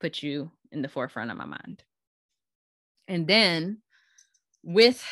put 0.00 0.22
you 0.22 0.50
in 0.70 0.82
the 0.82 0.88
forefront 0.88 1.30
of 1.30 1.36
my 1.36 1.46
mind. 1.46 1.82
And 3.08 3.26
then 3.26 3.78
with 4.62 5.04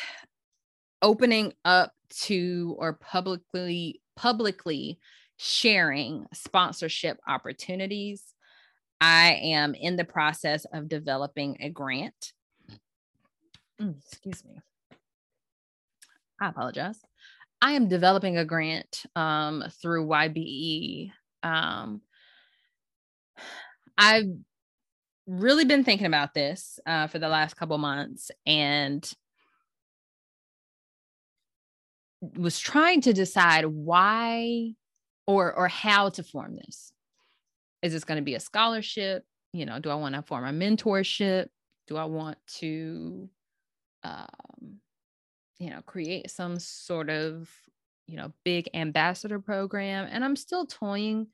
opening 1.01 1.53
up 1.65 1.93
to 2.21 2.75
or 2.79 2.93
publicly 2.93 4.01
publicly 4.15 4.99
sharing 5.37 6.25
sponsorship 6.33 7.19
opportunities, 7.27 8.32
I 9.05 9.37
am 9.43 9.75
in 9.75 9.97
the 9.97 10.05
process 10.05 10.63
of 10.71 10.87
developing 10.87 11.57
a 11.59 11.69
grant. 11.69 12.31
Mm, 13.81 13.97
excuse 13.97 14.45
me. 14.45 14.61
I 16.39 16.47
apologize. 16.47 17.01
I 17.61 17.73
am 17.73 17.89
developing 17.89 18.37
a 18.37 18.45
grant 18.45 19.05
um, 19.13 19.65
through 19.81 20.07
YBE. 20.07 21.11
Um, 21.43 21.99
I've 23.97 24.29
really 25.27 25.65
been 25.65 25.83
thinking 25.83 26.07
about 26.07 26.33
this 26.33 26.79
uh, 26.85 27.07
for 27.07 27.19
the 27.19 27.27
last 27.27 27.57
couple 27.57 27.77
months 27.77 28.31
and 28.45 29.05
was 32.37 32.57
trying 32.57 33.01
to 33.01 33.11
decide 33.11 33.65
why 33.65 34.75
or 35.27 35.53
or 35.53 35.67
how 35.67 36.07
to 36.11 36.23
form 36.23 36.55
this. 36.55 36.92
Is 37.83 37.93
this 37.93 38.03
going 38.03 38.17
to 38.17 38.23
be 38.23 38.33
a 38.33 38.39
scholarship? 38.39 39.25
You 39.53 39.67
know, 39.67 39.77
do 39.77 39.91
I 39.91 39.95
want 39.95 40.15
to 40.15 40.23
form 40.23 40.45
a 40.45 40.51
mentorship? 40.51 41.49
Do 41.87 41.97
I 41.97 42.05
want 42.05 42.37
to 42.59 43.29
um, 44.03 44.79
you 45.59 45.69
know, 45.69 45.81
create 45.85 46.29
some 46.29 46.59
sort 46.59 47.09
of, 47.09 47.49
you 48.07 48.17
know, 48.17 48.33
big 48.43 48.69
ambassador 48.73 49.39
program. 49.39 50.07
And 50.11 50.23
I'm 50.23 50.35
still 50.35 50.65
toying 50.65 51.27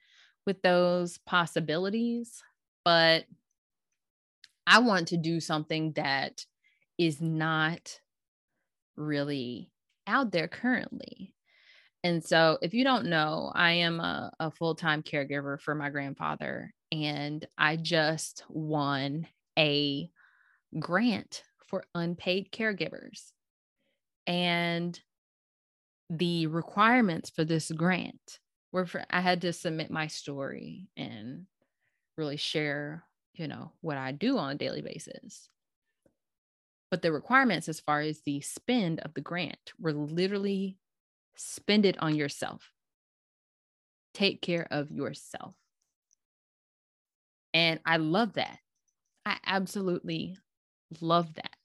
with 0.45 0.61
those 0.61 1.17
possibilities, 1.19 2.43
but 2.85 3.25
I 4.67 4.79
want 4.79 5.07
to 5.09 5.17
do 5.17 5.39
something 5.39 5.93
that 5.93 6.45
is 6.97 7.21
not 7.21 7.99
really 8.95 9.71
out 10.05 10.31
there 10.31 10.47
currently. 10.47 11.33
And 12.03 12.23
so, 12.23 12.57
if 12.61 12.73
you 12.73 12.83
don't 12.83 13.07
know, 13.07 13.51
I 13.53 13.71
am 13.73 13.99
a, 13.99 14.31
a 14.39 14.51
full 14.51 14.75
time 14.75 15.03
caregiver 15.03 15.59
for 15.59 15.75
my 15.75 15.89
grandfather, 15.89 16.73
and 16.91 17.45
I 17.57 17.75
just 17.75 18.43
won 18.47 19.27
a 19.57 20.09
grant 20.79 21.43
for 21.67 21.83
unpaid 21.93 22.51
caregivers. 22.51 23.31
And 24.27 24.99
the 26.09 26.47
requirements 26.47 27.29
for 27.29 27.43
this 27.43 27.71
grant 27.71 28.39
were 28.71 28.85
for 28.85 29.03
I 29.09 29.21
had 29.21 29.41
to 29.41 29.53
submit 29.53 29.91
my 29.91 30.07
story 30.07 30.89
and 30.95 31.45
really 32.17 32.37
share, 32.37 33.03
you 33.33 33.47
know, 33.47 33.71
what 33.81 33.97
I 33.97 34.11
do 34.11 34.37
on 34.37 34.51
a 34.51 34.57
daily 34.57 34.81
basis. 34.81 35.49
But 36.91 37.01
the 37.01 37.11
requirements 37.11 37.69
as 37.69 37.79
far 37.79 38.01
as 38.01 38.21
the 38.21 38.41
spend 38.41 38.99
of 39.01 39.13
the 39.13 39.21
grant 39.21 39.73
were 39.79 39.93
literally 39.93 40.77
spend 41.39 41.85
it 41.85 41.97
on 41.99 42.15
yourself. 42.15 42.71
Take 44.13 44.41
care 44.41 44.67
of 44.69 44.91
yourself. 44.91 45.55
And 47.53 47.79
I 47.85 47.97
love 47.97 48.33
that. 48.33 48.59
I 49.25 49.37
absolutely 49.45 50.37
love 51.01 51.33
that. 51.35 51.55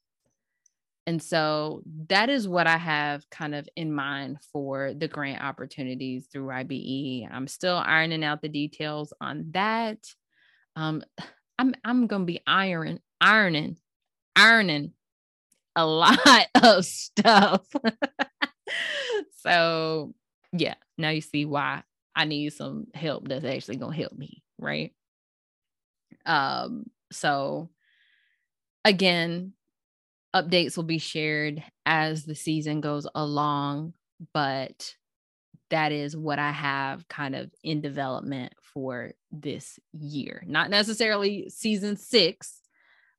And 1.06 1.22
so 1.22 1.82
that 2.08 2.30
is 2.30 2.48
what 2.48 2.66
I 2.66 2.78
have 2.78 3.28
kind 3.28 3.54
of 3.54 3.68
in 3.76 3.92
mind 3.92 4.38
for 4.52 4.94
the 4.94 5.08
grant 5.08 5.42
opportunities 5.42 6.28
through 6.32 6.46
YBE. 6.46 7.28
I'm 7.30 7.46
still 7.46 7.76
ironing 7.76 8.24
out 8.24 8.40
the 8.40 8.48
details 8.48 9.12
on 9.20 9.48
that. 9.50 9.98
Um, 10.76 11.02
I'm 11.58 11.74
I'm 11.84 12.06
gonna 12.06 12.24
be 12.24 12.40
ironing, 12.46 13.00
ironing 13.20 13.76
ironing 14.36 14.92
a 15.76 15.86
lot 15.86 16.48
of 16.54 16.84
stuff. 16.84 17.66
so 19.40 20.14
yeah, 20.52 20.74
now 20.98 21.10
you 21.10 21.20
see 21.20 21.44
why 21.44 21.82
I 22.14 22.24
need 22.24 22.52
some 22.52 22.86
help 22.94 23.28
that's 23.28 23.44
actually 23.44 23.76
gonna 23.76 23.96
help 23.96 24.12
me, 24.12 24.42
right? 24.58 24.92
Um, 26.26 26.86
so 27.10 27.70
again, 28.84 29.52
updates 30.34 30.76
will 30.76 30.84
be 30.84 30.98
shared 30.98 31.62
as 31.86 32.24
the 32.24 32.34
season 32.34 32.80
goes 32.80 33.06
along, 33.14 33.94
but 34.32 34.94
that 35.70 35.92
is 35.92 36.16
what 36.16 36.38
I 36.38 36.52
have 36.52 37.08
kind 37.08 37.34
of 37.34 37.50
in 37.62 37.80
development 37.80 38.52
for 38.60 39.12
this 39.32 39.78
year. 39.92 40.44
Not 40.46 40.70
necessarily 40.70 41.48
season 41.48 41.96
six, 41.96 42.60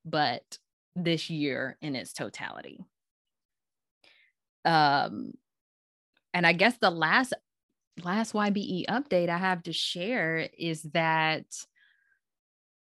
but 0.05 0.57
this 0.95 1.29
year 1.29 1.77
in 1.81 1.95
its 1.95 2.13
totality. 2.13 2.79
Um, 4.65 5.33
and 6.33 6.45
I 6.45 6.53
guess 6.53 6.77
the 6.79 6.89
last 6.89 7.33
last 8.03 8.33
YBE 8.33 8.87
update 8.87 9.29
I 9.29 9.37
have 9.37 9.63
to 9.63 9.73
share 9.73 10.49
is 10.57 10.81
that 10.93 11.45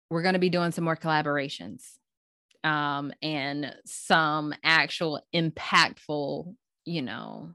we're 0.10 0.24
going 0.24 0.34
to 0.34 0.40
be 0.40 0.50
doing 0.50 0.72
some 0.72 0.84
more 0.84 0.96
collaborations 0.96 1.84
um, 2.64 3.14
and 3.22 3.76
some 3.86 4.54
actual 4.64 5.22
impactful, 5.34 6.56
you 6.86 7.02
know, 7.02 7.52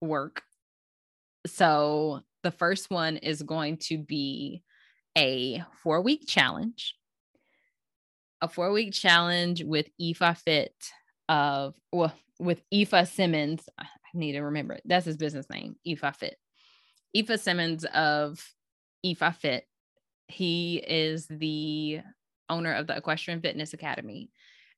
work. 0.00 0.42
So 1.46 2.22
the 2.42 2.50
first 2.50 2.90
one 2.90 3.16
is 3.16 3.42
going 3.42 3.78
to 3.88 3.98
be 3.98 4.62
a 5.16 5.62
four 5.82 6.00
week 6.00 6.24
challenge, 6.26 6.94
a 8.40 8.48
four 8.48 8.72
week 8.72 8.92
challenge 8.92 9.62
with 9.62 9.88
Ifa 10.00 10.36
Fit 10.38 10.74
of, 11.28 11.74
well, 11.92 12.12
with 12.38 12.62
Ifa 12.72 13.06
Simmons. 13.06 13.68
I 13.78 13.86
need 14.14 14.32
to 14.32 14.40
remember 14.40 14.74
it. 14.74 14.82
That's 14.84 15.06
his 15.06 15.16
business 15.16 15.48
name, 15.50 15.76
Ifa 15.86 16.14
Fit. 16.14 16.36
Ifa 17.16 17.38
Simmons 17.38 17.84
of 17.84 18.42
Ifa 19.04 19.34
Fit. 19.34 19.66
He 20.28 20.76
is 20.76 21.26
the 21.26 22.00
owner 22.48 22.74
of 22.74 22.86
the 22.86 22.96
Equestrian 22.96 23.40
Fitness 23.40 23.72
Academy. 23.72 24.30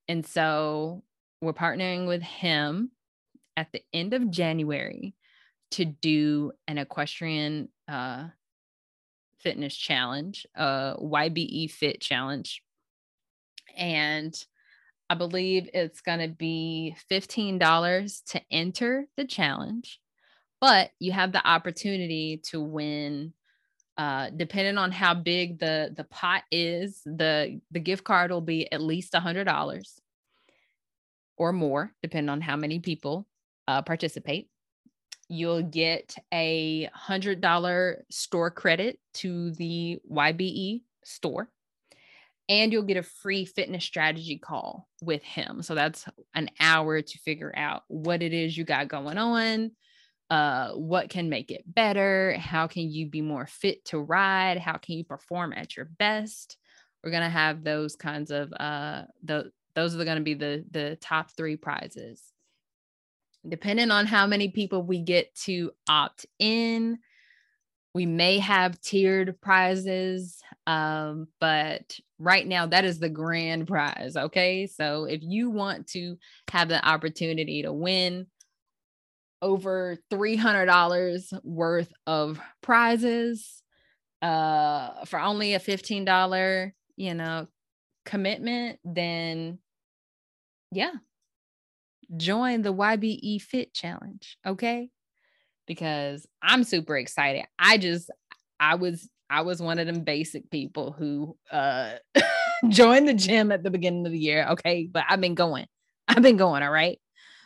And 0.08 0.26
so 0.26 1.02
we're 1.40 1.52
partnering 1.52 2.06
with 2.06 2.22
him 2.22 2.90
at 3.56 3.72
the 3.72 3.82
end 3.92 4.14
of 4.14 4.30
January 4.30 5.14
to 5.72 5.84
do 5.84 6.52
an 6.66 6.78
equestrian 6.78 7.68
uh, 7.88 8.28
fitness 9.38 9.74
challenge, 9.76 10.46
a 10.54 10.96
YBE 11.00 11.70
Fit 11.70 12.00
challenge. 12.00 12.62
And 13.76 14.34
I 15.10 15.16
believe 15.16 15.70
it's 15.74 16.02
going 16.02 16.20
to 16.20 16.28
be 16.34 16.96
$15 17.10 18.24
to 18.28 18.42
enter 18.52 19.08
the 19.18 19.26
challenge, 19.26 20.00
but 20.60 20.92
you 21.00 21.12
have 21.12 21.32
the 21.32 21.46
opportunity 21.46 22.42
to 22.50 22.62
win 22.62 23.34
uh, 23.98 24.30
depending 24.36 24.78
on 24.78 24.92
how 24.92 25.14
big 25.14 25.58
the 25.58 25.92
the 25.96 26.04
pot 26.04 26.44
is, 26.50 27.02
the 27.04 27.60
the 27.70 27.80
gift 27.80 28.04
card 28.04 28.30
will 28.30 28.40
be 28.40 28.70
at 28.72 28.80
least 28.80 29.14
hundred 29.14 29.44
dollars 29.44 30.00
or 31.36 31.52
more, 31.52 31.92
depending 32.02 32.28
on 32.30 32.40
how 32.40 32.56
many 32.56 32.80
people 32.80 33.26
uh, 33.68 33.82
participate. 33.82 34.48
you'll 35.28 35.62
get 35.62 36.16
a 36.34 36.90
hundred 36.94 37.40
dollar 37.40 38.04
store 38.10 38.50
credit 38.50 39.00
to 39.14 39.52
the 39.52 39.98
YBE 40.10 40.82
store. 41.04 41.50
And 42.50 42.72
you'll 42.72 42.82
get 42.82 42.98
a 42.98 43.02
free 43.02 43.46
fitness 43.46 43.84
strategy 43.84 44.36
call 44.36 44.86
with 45.00 45.22
him. 45.22 45.62
So 45.62 45.74
that's 45.74 46.04
an 46.34 46.50
hour 46.60 47.00
to 47.00 47.18
figure 47.18 47.52
out 47.56 47.84
what 47.88 48.22
it 48.22 48.34
is 48.34 48.58
you 48.58 48.64
got 48.64 48.88
going 48.88 49.16
on, 49.16 49.70
uh, 50.28 50.72
what 50.72 51.08
can 51.08 51.30
make 51.30 51.50
it 51.50 51.62
better, 51.64 52.36
how 52.38 52.66
can 52.66 52.90
you 52.90 53.06
be 53.06 53.22
more 53.22 53.46
fit 53.46 53.84
to 53.86 53.98
ride, 53.98 54.58
how 54.58 54.76
can 54.76 54.96
you 54.98 55.04
perform 55.04 55.54
at 55.54 55.76
your 55.76 55.86
best. 55.86 56.58
We're 57.02 57.12
gonna 57.12 57.30
have 57.30 57.64
those 57.64 57.96
kinds 57.96 58.30
of 58.30 58.52
uh, 58.52 59.04
the 59.24 59.52
those 59.74 59.94
are 59.94 60.04
going 60.04 60.18
to 60.18 60.22
be 60.22 60.34
the 60.34 60.64
the 60.70 60.96
top 61.00 61.30
three 61.30 61.56
prizes 61.56 62.22
depending 63.48 63.90
on 63.90 64.06
how 64.06 64.26
many 64.26 64.48
people 64.48 64.82
we 64.82 65.00
get 65.00 65.34
to 65.34 65.70
opt 65.88 66.26
in 66.38 66.98
we 67.94 68.06
may 68.06 68.38
have 68.38 68.80
tiered 68.80 69.40
prizes 69.40 70.40
um, 70.66 71.26
but 71.40 71.98
right 72.20 72.46
now 72.46 72.66
that 72.66 72.84
is 72.84 72.98
the 72.98 73.08
grand 73.08 73.66
prize 73.66 74.16
okay 74.16 74.66
so 74.66 75.04
if 75.04 75.20
you 75.22 75.50
want 75.50 75.86
to 75.86 76.16
have 76.50 76.68
the 76.68 76.86
opportunity 76.86 77.62
to 77.62 77.72
win 77.72 78.26
over 79.42 79.96
$300 80.12 81.40
worth 81.42 81.90
of 82.06 82.38
prizes 82.60 83.62
uh, 84.20 85.04
for 85.06 85.18
only 85.18 85.54
a 85.54 85.60
$15 85.60 86.72
you 86.96 87.14
know 87.14 87.46
commitment 88.04 88.78
then 88.84 89.58
yeah 90.70 90.92
join 92.16 92.62
the 92.62 92.72
YBE 92.72 93.40
Fit 93.42 93.72
Challenge, 93.72 94.38
okay? 94.46 94.90
Because 95.66 96.26
I'm 96.42 96.64
super 96.64 96.96
excited. 96.96 97.44
I 97.58 97.78
just 97.78 98.10
I 98.58 98.74
was 98.74 99.08
I 99.30 99.42
was 99.42 99.62
one 99.62 99.78
of 99.78 99.86
them 99.86 100.02
basic 100.02 100.50
people 100.50 100.92
who 100.92 101.36
uh 101.50 101.92
joined 102.68 103.08
the 103.08 103.14
gym 103.14 103.52
at 103.52 103.62
the 103.62 103.70
beginning 103.70 104.06
of 104.06 104.12
the 104.12 104.18
year, 104.18 104.46
okay? 104.50 104.88
But 104.90 105.04
I've 105.08 105.20
been 105.20 105.34
going. 105.34 105.66
I've 106.08 106.22
been 106.22 106.36
going, 106.36 106.62
all 106.62 106.70
right? 106.72 106.98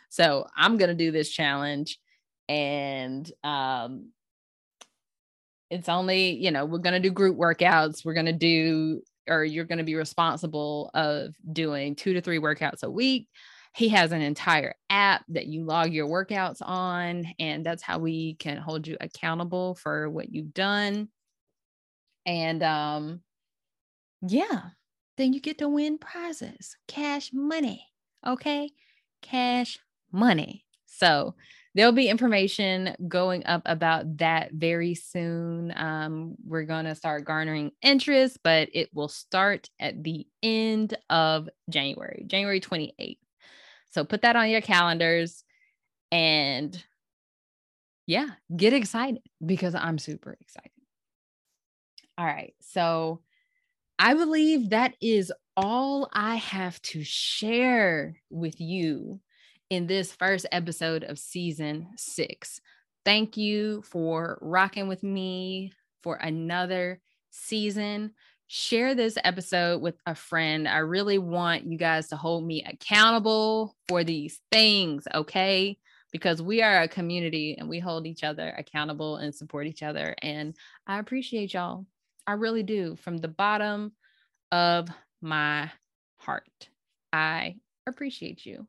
So, 0.09 0.47
I'm 0.55 0.77
going 0.77 0.89
to 0.89 0.95
do 0.95 1.11
this 1.11 1.29
challenge 1.29 1.99
and 2.49 3.29
um 3.43 4.09
it's 5.71 5.89
only, 5.89 6.31
you 6.31 6.51
know, 6.51 6.65
we're 6.65 6.77
going 6.79 6.93
to 6.93 6.99
do 6.99 7.11
group 7.11 7.37
workouts. 7.37 8.05
We're 8.05 8.13
going 8.13 8.27
to 8.27 8.33
do 8.33 9.01
or 9.27 9.43
you're 9.43 9.65
going 9.65 9.79
to 9.79 9.83
be 9.83 9.95
responsible 9.95 10.91
of 10.93 11.33
doing 11.51 11.95
2 11.95 12.13
to 12.13 12.21
3 12.21 12.39
workouts 12.39 12.83
a 12.83 12.89
week 12.89 13.27
he 13.75 13.89
has 13.89 14.13
an 14.13 14.21
entire 14.21 14.73
app 14.89 15.25
that 15.27 15.47
you 15.47 15.65
log 15.65 15.91
your 15.91 16.07
workouts 16.07 16.61
on 16.61 17.25
and 17.39 17.65
that's 17.65 17.83
how 17.83 17.99
we 17.99 18.35
can 18.35 18.57
hold 18.57 18.87
you 18.87 18.95
accountable 19.01 19.75
for 19.75 20.09
what 20.09 20.33
you've 20.33 20.53
done 20.53 21.09
and 22.25 22.63
um 22.63 23.21
yeah 24.27 24.61
then 25.17 25.33
you 25.33 25.39
get 25.39 25.57
to 25.57 25.69
win 25.69 25.97
prizes 25.97 26.75
cash 26.87 27.31
money 27.33 27.87
okay? 28.25 28.71
Cash 29.21 29.79
money. 30.11 30.65
So 30.85 31.35
there'll 31.73 31.91
be 31.91 32.09
information 32.09 32.95
going 33.07 33.45
up 33.45 33.63
about 33.65 34.17
that 34.17 34.51
very 34.53 34.95
soon. 34.95 35.73
Um, 35.75 36.35
we're 36.45 36.63
going 36.63 36.85
to 36.85 36.95
start 36.95 37.25
garnering 37.25 37.71
interest 37.81 38.39
but 38.43 38.69
it 38.73 38.89
will 38.93 39.07
start 39.07 39.69
at 39.79 40.03
the 40.03 40.25
end 40.41 40.97
of 41.09 41.49
january 41.69 42.23
january 42.27 42.61
28th 42.61 43.17
so 43.91 44.03
put 44.03 44.21
that 44.21 44.35
on 44.35 44.49
your 44.49 44.61
calendars 44.61 45.43
and 46.11 46.81
yeah, 48.07 48.27
get 48.55 48.73
excited 48.73 49.21
because 49.43 49.73
I'm 49.73 49.97
super 49.97 50.37
excited. 50.39 50.74
All 52.17 52.25
right. 52.25 52.53
So 52.61 53.21
I 53.99 54.13
believe 54.13 54.69
that 54.69 54.95
is 55.01 55.31
all 55.57 56.09
I 56.13 56.35
have 56.35 56.81
to 56.83 57.03
share 57.03 58.17
with 58.29 58.59
you 58.59 59.19
in 59.69 59.87
this 59.87 60.13
first 60.13 60.45
episode 60.51 61.03
of 61.03 61.17
season 61.17 61.89
six. 61.97 62.59
Thank 63.03 63.37
you 63.37 63.81
for 63.83 64.37
rocking 64.41 64.87
with 64.87 65.03
me 65.03 65.71
for 66.01 66.15
another 66.15 66.99
season 67.31 68.11
share 68.47 68.93
this 68.95 69.17
episode 69.23 69.81
with 69.81 69.95
a 70.05 70.15
friend. 70.15 70.67
I 70.67 70.77
really 70.77 71.17
want 71.17 71.65
you 71.65 71.77
guys 71.77 72.09
to 72.09 72.15
hold 72.15 72.45
me 72.45 72.63
accountable 72.63 73.75
for 73.87 74.03
these 74.03 74.39
things, 74.51 75.07
okay? 75.13 75.77
Because 76.11 76.41
we 76.41 76.61
are 76.61 76.83
a 76.83 76.87
community 76.87 77.55
and 77.57 77.67
we 77.67 77.79
hold 77.79 78.05
each 78.05 78.23
other 78.23 78.53
accountable 78.57 79.17
and 79.17 79.33
support 79.33 79.67
each 79.67 79.83
other. 79.83 80.15
And 80.21 80.55
I 80.87 80.99
appreciate 80.99 81.53
y'all. 81.53 81.85
I 82.27 82.33
really 82.33 82.63
do 82.63 82.95
from 82.95 83.17
the 83.17 83.27
bottom 83.27 83.93
of 84.51 84.87
my 85.21 85.71
heart. 86.17 86.69
I 87.13 87.55
appreciate 87.87 88.45
you. 88.45 88.67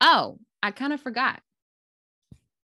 Oh, 0.00 0.38
I 0.62 0.70
kind 0.70 0.92
of 0.92 1.00
forgot. 1.00 1.40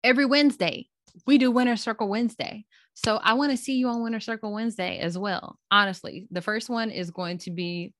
Every 0.02 0.24
Wednesday, 0.24 0.88
we 1.26 1.38
do 1.38 1.50
Winner 1.50 1.76
Circle 1.76 2.08
Wednesday. 2.08 2.64
So 2.94 3.16
I 3.16 3.34
want 3.34 3.50
to 3.50 3.56
see 3.56 3.74
you 3.74 3.88
on 3.88 4.02
Winner 4.02 4.20
Circle 4.20 4.52
Wednesday 4.52 4.98
as 4.98 5.16
well. 5.18 5.58
Honestly, 5.70 6.26
the 6.30 6.42
first 6.42 6.68
one 6.68 6.90
is 6.90 7.10
going 7.10 7.38
to 7.38 7.50
be, 7.50 7.92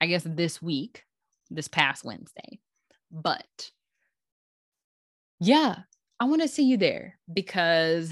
I 0.00 0.06
guess, 0.06 0.22
this 0.24 0.60
week, 0.60 1.04
this 1.50 1.68
past 1.68 2.04
Wednesday. 2.04 2.60
But 3.10 3.70
yeah, 5.40 5.76
I 6.20 6.24
want 6.24 6.42
to 6.42 6.48
see 6.48 6.64
you 6.64 6.76
there 6.76 7.18
because 7.32 8.10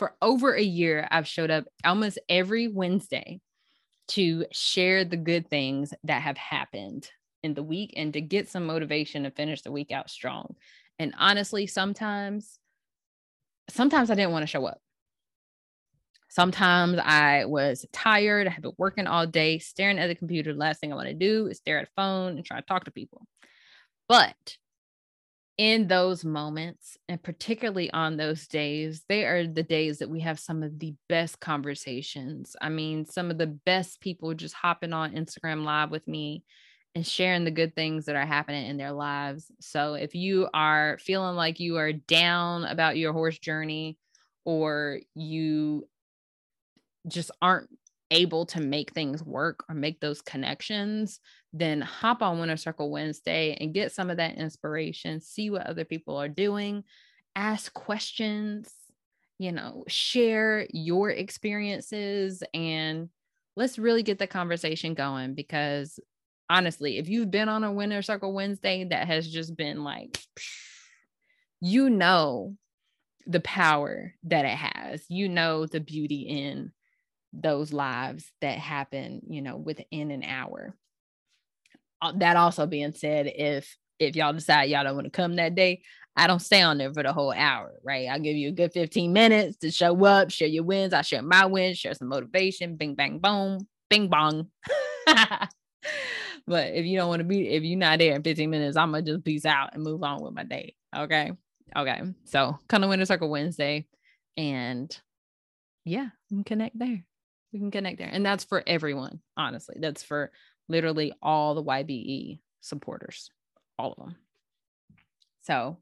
for 0.00 0.16
over 0.22 0.54
a 0.54 0.62
year, 0.62 1.06
I've 1.10 1.28
showed 1.28 1.50
up 1.50 1.66
almost 1.84 2.18
every 2.26 2.68
Wednesday 2.68 3.42
to 4.08 4.46
share 4.50 5.04
the 5.04 5.18
good 5.18 5.50
things 5.50 5.92
that 6.04 6.22
have 6.22 6.38
happened 6.38 7.10
in 7.42 7.52
the 7.52 7.62
week 7.62 7.92
and 7.96 8.10
to 8.14 8.22
get 8.22 8.48
some 8.48 8.64
motivation 8.64 9.24
to 9.24 9.30
finish 9.30 9.60
the 9.60 9.70
week 9.70 9.92
out 9.92 10.08
strong. 10.08 10.56
And 10.98 11.14
honestly, 11.18 11.66
sometimes, 11.66 12.58
sometimes 13.68 14.10
I 14.10 14.14
didn't 14.14 14.32
want 14.32 14.42
to 14.42 14.46
show 14.46 14.64
up. 14.64 14.78
Sometimes 16.30 16.98
I 16.98 17.44
was 17.44 17.84
tired. 17.92 18.46
I 18.46 18.50
had 18.50 18.62
been 18.62 18.72
working 18.78 19.06
all 19.06 19.26
day, 19.26 19.58
staring 19.58 19.98
at 19.98 20.06
the 20.06 20.14
computer. 20.14 20.54
The 20.54 20.58
last 20.58 20.80
thing 20.80 20.94
I 20.94 20.96
want 20.96 21.08
to 21.08 21.14
do 21.14 21.46
is 21.46 21.58
stare 21.58 21.78
at 21.78 21.88
a 21.88 21.92
phone 21.94 22.38
and 22.38 22.44
try 22.44 22.58
to 22.58 22.66
talk 22.66 22.84
to 22.84 22.90
people. 22.90 23.26
But 24.08 24.56
in 25.58 25.88
those 25.88 26.24
moments, 26.24 26.96
and 27.08 27.22
particularly 27.22 27.90
on 27.92 28.16
those 28.16 28.46
days, 28.46 29.04
they 29.08 29.24
are 29.24 29.46
the 29.46 29.62
days 29.62 29.98
that 29.98 30.08
we 30.08 30.20
have 30.20 30.38
some 30.38 30.62
of 30.62 30.78
the 30.78 30.94
best 31.08 31.38
conversations. 31.40 32.56
I 32.60 32.70
mean, 32.70 33.04
some 33.04 33.30
of 33.30 33.38
the 33.38 33.46
best 33.46 34.00
people 34.00 34.32
just 34.34 34.54
hopping 34.54 34.92
on 34.92 35.12
Instagram 35.12 35.64
Live 35.64 35.90
with 35.90 36.08
me 36.08 36.44
and 36.94 37.06
sharing 37.06 37.44
the 37.44 37.50
good 37.50 37.74
things 37.76 38.06
that 38.06 38.16
are 38.16 38.26
happening 38.26 38.66
in 38.66 38.76
their 38.76 38.92
lives. 38.92 39.52
So 39.60 39.94
if 39.94 40.14
you 40.14 40.48
are 40.54 40.98
feeling 41.00 41.36
like 41.36 41.60
you 41.60 41.76
are 41.76 41.92
down 41.92 42.64
about 42.64 42.96
your 42.96 43.12
horse 43.12 43.38
journey, 43.38 43.98
or 44.44 45.00
you 45.14 45.86
just 47.06 47.30
aren't 47.40 47.68
able 48.10 48.46
to 48.46 48.60
make 48.60 48.92
things 48.92 49.22
work 49.22 49.64
or 49.68 49.74
make 49.74 50.00
those 50.00 50.22
connections, 50.22 51.20
then 51.52 51.80
hop 51.80 52.22
on 52.22 52.38
Winner 52.38 52.56
Circle 52.56 52.90
Wednesday 52.90 53.56
and 53.60 53.74
get 53.74 53.92
some 53.92 54.10
of 54.10 54.16
that 54.16 54.36
inspiration, 54.36 55.20
see 55.20 55.50
what 55.50 55.66
other 55.66 55.84
people 55.84 56.16
are 56.16 56.28
doing, 56.28 56.84
ask 57.36 57.72
questions, 57.72 58.72
you 59.38 59.52
know, 59.52 59.84
share 59.88 60.66
your 60.72 61.10
experiences, 61.10 62.42
and 62.52 63.08
let's 63.56 63.78
really 63.78 64.02
get 64.02 64.18
the 64.18 64.26
conversation 64.26 64.94
going 64.94 65.34
because 65.34 65.98
honestly, 66.48 66.98
if 66.98 67.08
you've 67.08 67.30
been 67.30 67.48
on 67.48 67.64
a 67.64 67.72
Winner 67.72 68.02
Circle 68.02 68.32
Wednesday 68.32 68.84
that 68.84 69.06
has 69.06 69.30
just 69.30 69.56
been 69.56 69.84
like, 69.84 70.18
you 71.60 71.88
know, 71.88 72.56
the 73.26 73.40
power 73.40 74.14
that 74.24 74.44
it 74.44 74.56
has, 74.56 75.04
you 75.08 75.28
know, 75.28 75.66
the 75.66 75.80
beauty 75.80 76.22
in 76.22 76.72
those 77.32 77.72
lives 77.72 78.30
that 78.40 78.58
happen, 78.58 79.22
you 79.28 79.42
know, 79.42 79.56
within 79.56 80.10
an 80.10 80.22
hour. 80.24 80.74
Uh, 82.02 82.12
that 82.16 82.36
also 82.36 82.66
being 82.66 82.92
said, 82.92 83.26
if 83.34 83.76
if 83.98 84.16
y'all 84.16 84.32
decide 84.32 84.70
y'all 84.70 84.82
don't 84.82 84.94
want 84.94 85.04
to 85.04 85.10
come 85.10 85.36
that 85.36 85.54
day, 85.54 85.82
I 86.16 86.26
don't 86.26 86.40
stay 86.40 86.62
on 86.62 86.78
there 86.78 86.92
for 86.92 87.02
the 87.02 87.12
whole 87.12 87.32
hour, 87.32 87.74
right? 87.84 88.08
I'll 88.08 88.20
give 88.20 88.36
you 88.36 88.48
a 88.48 88.52
good 88.52 88.72
15 88.72 89.12
minutes 89.12 89.58
to 89.58 89.70
show 89.70 90.04
up, 90.04 90.30
share 90.30 90.48
your 90.48 90.64
wins. 90.64 90.94
I 90.94 91.02
share 91.02 91.22
my 91.22 91.46
wins, 91.46 91.78
share 91.78 91.94
some 91.94 92.08
motivation, 92.08 92.76
bing, 92.76 92.94
bang, 92.94 93.18
boom, 93.18 93.66
bing, 93.90 94.08
bong. 94.08 94.48
but 95.06 95.48
if 96.48 96.86
you 96.86 96.96
don't 96.98 97.08
want 97.08 97.20
to 97.20 97.24
be, 97.24 97.48
if 97.48 97.62
you're 97.62 97.78
not 97.78 97.98
there 97.98 98.16
in 98.16 98.22
15 98.22 98.50
minutes, 98.50 98.76
I'm 98.76 98.90
going 98.90 99.04
to 99.04 99.12
just 99.12 99.24
peace 99.24 99.44
out 99.44 99.74
and 99.74 99.82
move 99.82 100.02
on 100.02 100.22
with 100.22 100.34
my 100.34 100.44
day. 100.44 100.74
Okay. 100.96 101.32
Okay. 101.76 102.00
So 102.24 102.58
come 102.68 102.82
to 102.82 102.88
Winner 102.88 103.04
Circle 103.04 103.30
Wednesday 103.30 103.86
and 104.36 104.94
yeah, 105.84 106.08
connect 106.46 106.78
there 106.78 107.04
we 107.52 107.58
can 107.58 107.70
connect 107.70 107.98
there. 107.98 108.10
And 108.10 108.24
that's 108.24 108.44
for 108.44 108.62
everyone, 108.66 109.20
honestly. 109.36 109.76
That's 109.78 110.02
for 110.02 110.30
literally 110.68 111.12
all 111.22 111.54
the 111.54 111.64
YBE 111.64 112.40
supporters, 112.60 113.30
all 113.78 113.92
of 113.92 114.04
them. 114.04 114.16
So, 115.42 115.78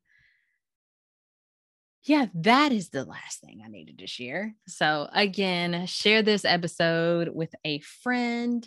yeah, 2.04 2.26
that 2.34 2.72
is 2.72 2.88
the 2.88 3.04
last 3.04 3.40
thing 3.40 3.60
I 3.64 3.68
needed 3.68 3.98
to 3.98 4.06
share. 4.06 4.54
So, 4.66 5.08
again, 5.12 5.86
share 5.86 6.22
this 6.22 6.44
episode 6.44 7.28
with 7.28 7.54
a 7.64 7.80
friend. 7.80 8.66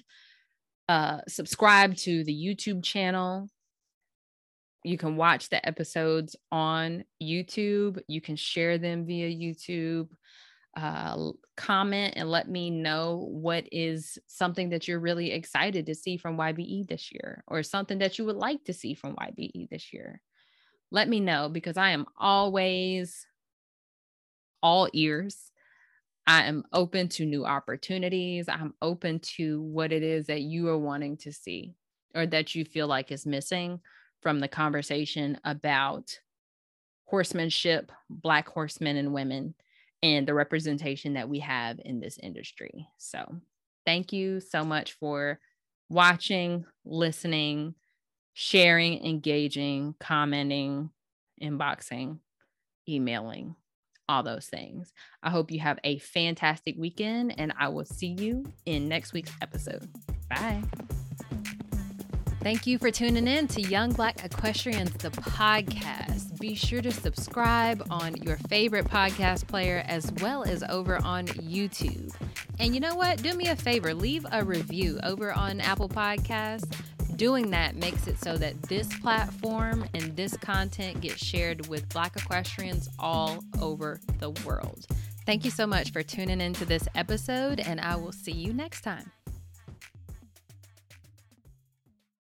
Uh, 0.87 1.19
subscribe 1.27 1.95
to 1.95 2.23
the 2.23 2.33
YouTube 2.33 2.83
channel. 2.83 3.49
You 4.83 4.97
can 4.97 5.15
watch 5.15 5.49
the 5.49 5.65
episodes 5.65 6.35
on 6.51 7.03
YouTube. 7.21 8.01
You 8.07 8.19
can 8.19 8.35
share 8.35 8.77
them 8.77 9.05
via 9.05 9.29
YouTube. 9.29 10.09
Uh, 10.75 11.31
comment 11.57 12.13
and 12.15 12.31
let 12.31 12.49
me 12.49 12.69
know 12.69 13.27
what 13.29 13.65
is 13.73 14.17
something 14.27 14.69
that 14.69 14.87
you're 14.87 14.99
really 14.99 15.31
excited 15.31 15.85
to 15.85 15.93
see 15.93 16.15
from 16.15 16.37
YBE 16.37 16.87
this 16.87 17.11
year, 17.11 17.43
or 17.47 17.61
something 17.61 17.99
that 17.99 18.17
you 18.17 18.25
would 18.25 18.37
like 18.37 18.63
to 18.63 18.73
see 18.73 18.93
from 18.93 19.15
YBE 19.15 19.69
this 19.69 19.91
year. 19.91 20.21
Let 20.89 21.09
me 21.09 21.19
know 21.19 21.49
because 21.49 21.77
I 21.77 21.91
am 21.91 22.05
always 22.17 23.25
all 24.63 24.89
ears. 24.93 25.51
I 26.27 26.43
am 26.43 26.63
open 26.71 27.09
to 27.09 27.25
new 27.25 27.45
opportunities. 27.45 28.47
I'm 28.47 28.73
open 28.81 29.19
to 29.35 29.61
what 29.61 29.91
it 29.91 30.03
is 30.03 30.27
that 30.27 30.41
you 30.41 30.69
are 30.69 30.77
wanting 30.77 31.17
to 31.17 31.33
see 31.33 31.75
or 32.13 32.25
that 32.27 32.55
you 32.55 32.63
feel 32.65 32.87
like 32.87 33.11
is 33.11 33.25
missing 33.25 33.79
from 34.21 34.39
the 34.39 34.47
conversation 34.47 35.39
about 35.43 36.19
horsemanship, 37.05 37.91
Black 38.09 38.47
horsemen 38.47 38.97
and 38.97 39.13
women, 39.13 39.55
and 40.03 40.27
the 40.27 40.33
representation 40.33 41.13
that 41.13 41.29
we 41.29 41.39
have 41.39 41.79
in 41.83 41.99
this 41.99 42.17
industry. 42.17 42.87
So, 42.97 43.37
thank 43.85 44.13
you 44.13 44.39
so 44.39 44.63
much 44.63 44.93
for 44.93 45.39
watching, 45.89 46.65
listening, 46.85 47.75
sharing, 48.33 49.05
engaging, 49.05 49.95
commenting, 49.99 50.89
inboxing, 51.41 52.19
emailing 52.87 53.55
all 54.07 54.23
those 54.23 54.47
things. 54.47 54.93
I 55.23 55.29
hope 55.29 55.51
you 55.51 55.59
have 55.59 55.79
a 55.83 55.99
fantastic 55.99 56.75
weekend, 56.77 57.39
and 57.39 57.53
I 57.57 57.69
will 57.69 57.85
see 57.85 58.15
you 58.19 58.45
in 58.65 58.87
next 58.87 59.13
week's 59.13 59.31
episode. 59.41 59.87
Bye. 60.29 60.63
Thank 62.41 62.65
you 62.65 62.79
for 62.79 62.89
tuning 62.89 63.27
in 63.27 63.47
to 63.49 63.61
Young 63.61 63.91
Black 63.91 64.25
Equestrians, 64.25 64.91
the 64.93 65.11
podcast. 65.11 66.39
Be 66.39 66.55
sure 66.55 66.81
to 66.81 66.91
subscribe 66.91 67.85
on 67.91 68.15
your 68.15 68.35
favorite 68.49 68.85
podcast 68.85 69.47
player 69.47 69.83
as 69.85 70.11
well 70.21 70.43
as 70.43 70.63
over 70.63 70.97
on 71.03 71.27
YouTube. 71.27 72.11
And 72.59 72.73
you 72.73 72.79
know 72.79 72.95
what? 72.95 73.21
Do 73.21 73.35
me 73.35 73.49
a 73.49 73.55
favor, 73.55 73.93
leave 73.93 74.25
a 74.31 74.43
review 74.43 74.99
over 75.03 75.31
on 75.31 75.61
Apple 75.61 75.87
Podcasts. 75.87 76.75
Doing 77.15 77.51
that 77.51 77.75
makes 77.75 78.07
it 78.07 78.17
so 78.19 78.37
that 78.37 78.59
this 78.63 78.87
platform 79.01 79.85
and 79.93 80.15
this 80.15 80.35
content 80.35 80.99
gets 81.01 81.23
shared 81.23 81.67
with 81.67 81.87
Black 81.89 82.15
equestrians 82.15 82.89
all 82.97 83.43
over 83.61 83.99
the 84.17 84.31
world. 84.43 84.87
Thank 85.27 85.45
you 85.45 85.51
so 85.51 85.67
much 85.67 85.91
for 85.91 86.01
tuning 86.01 86.41
into 86.41 86.65
this 86.65 86.87
episode, 86.95 87.59
and 87.59 87.79
I 87.79 87.97
will 87.97 88.11
see 88.11 88.31
you 88.31 88.51
next 88.51 88.81
time. 88.81 89.11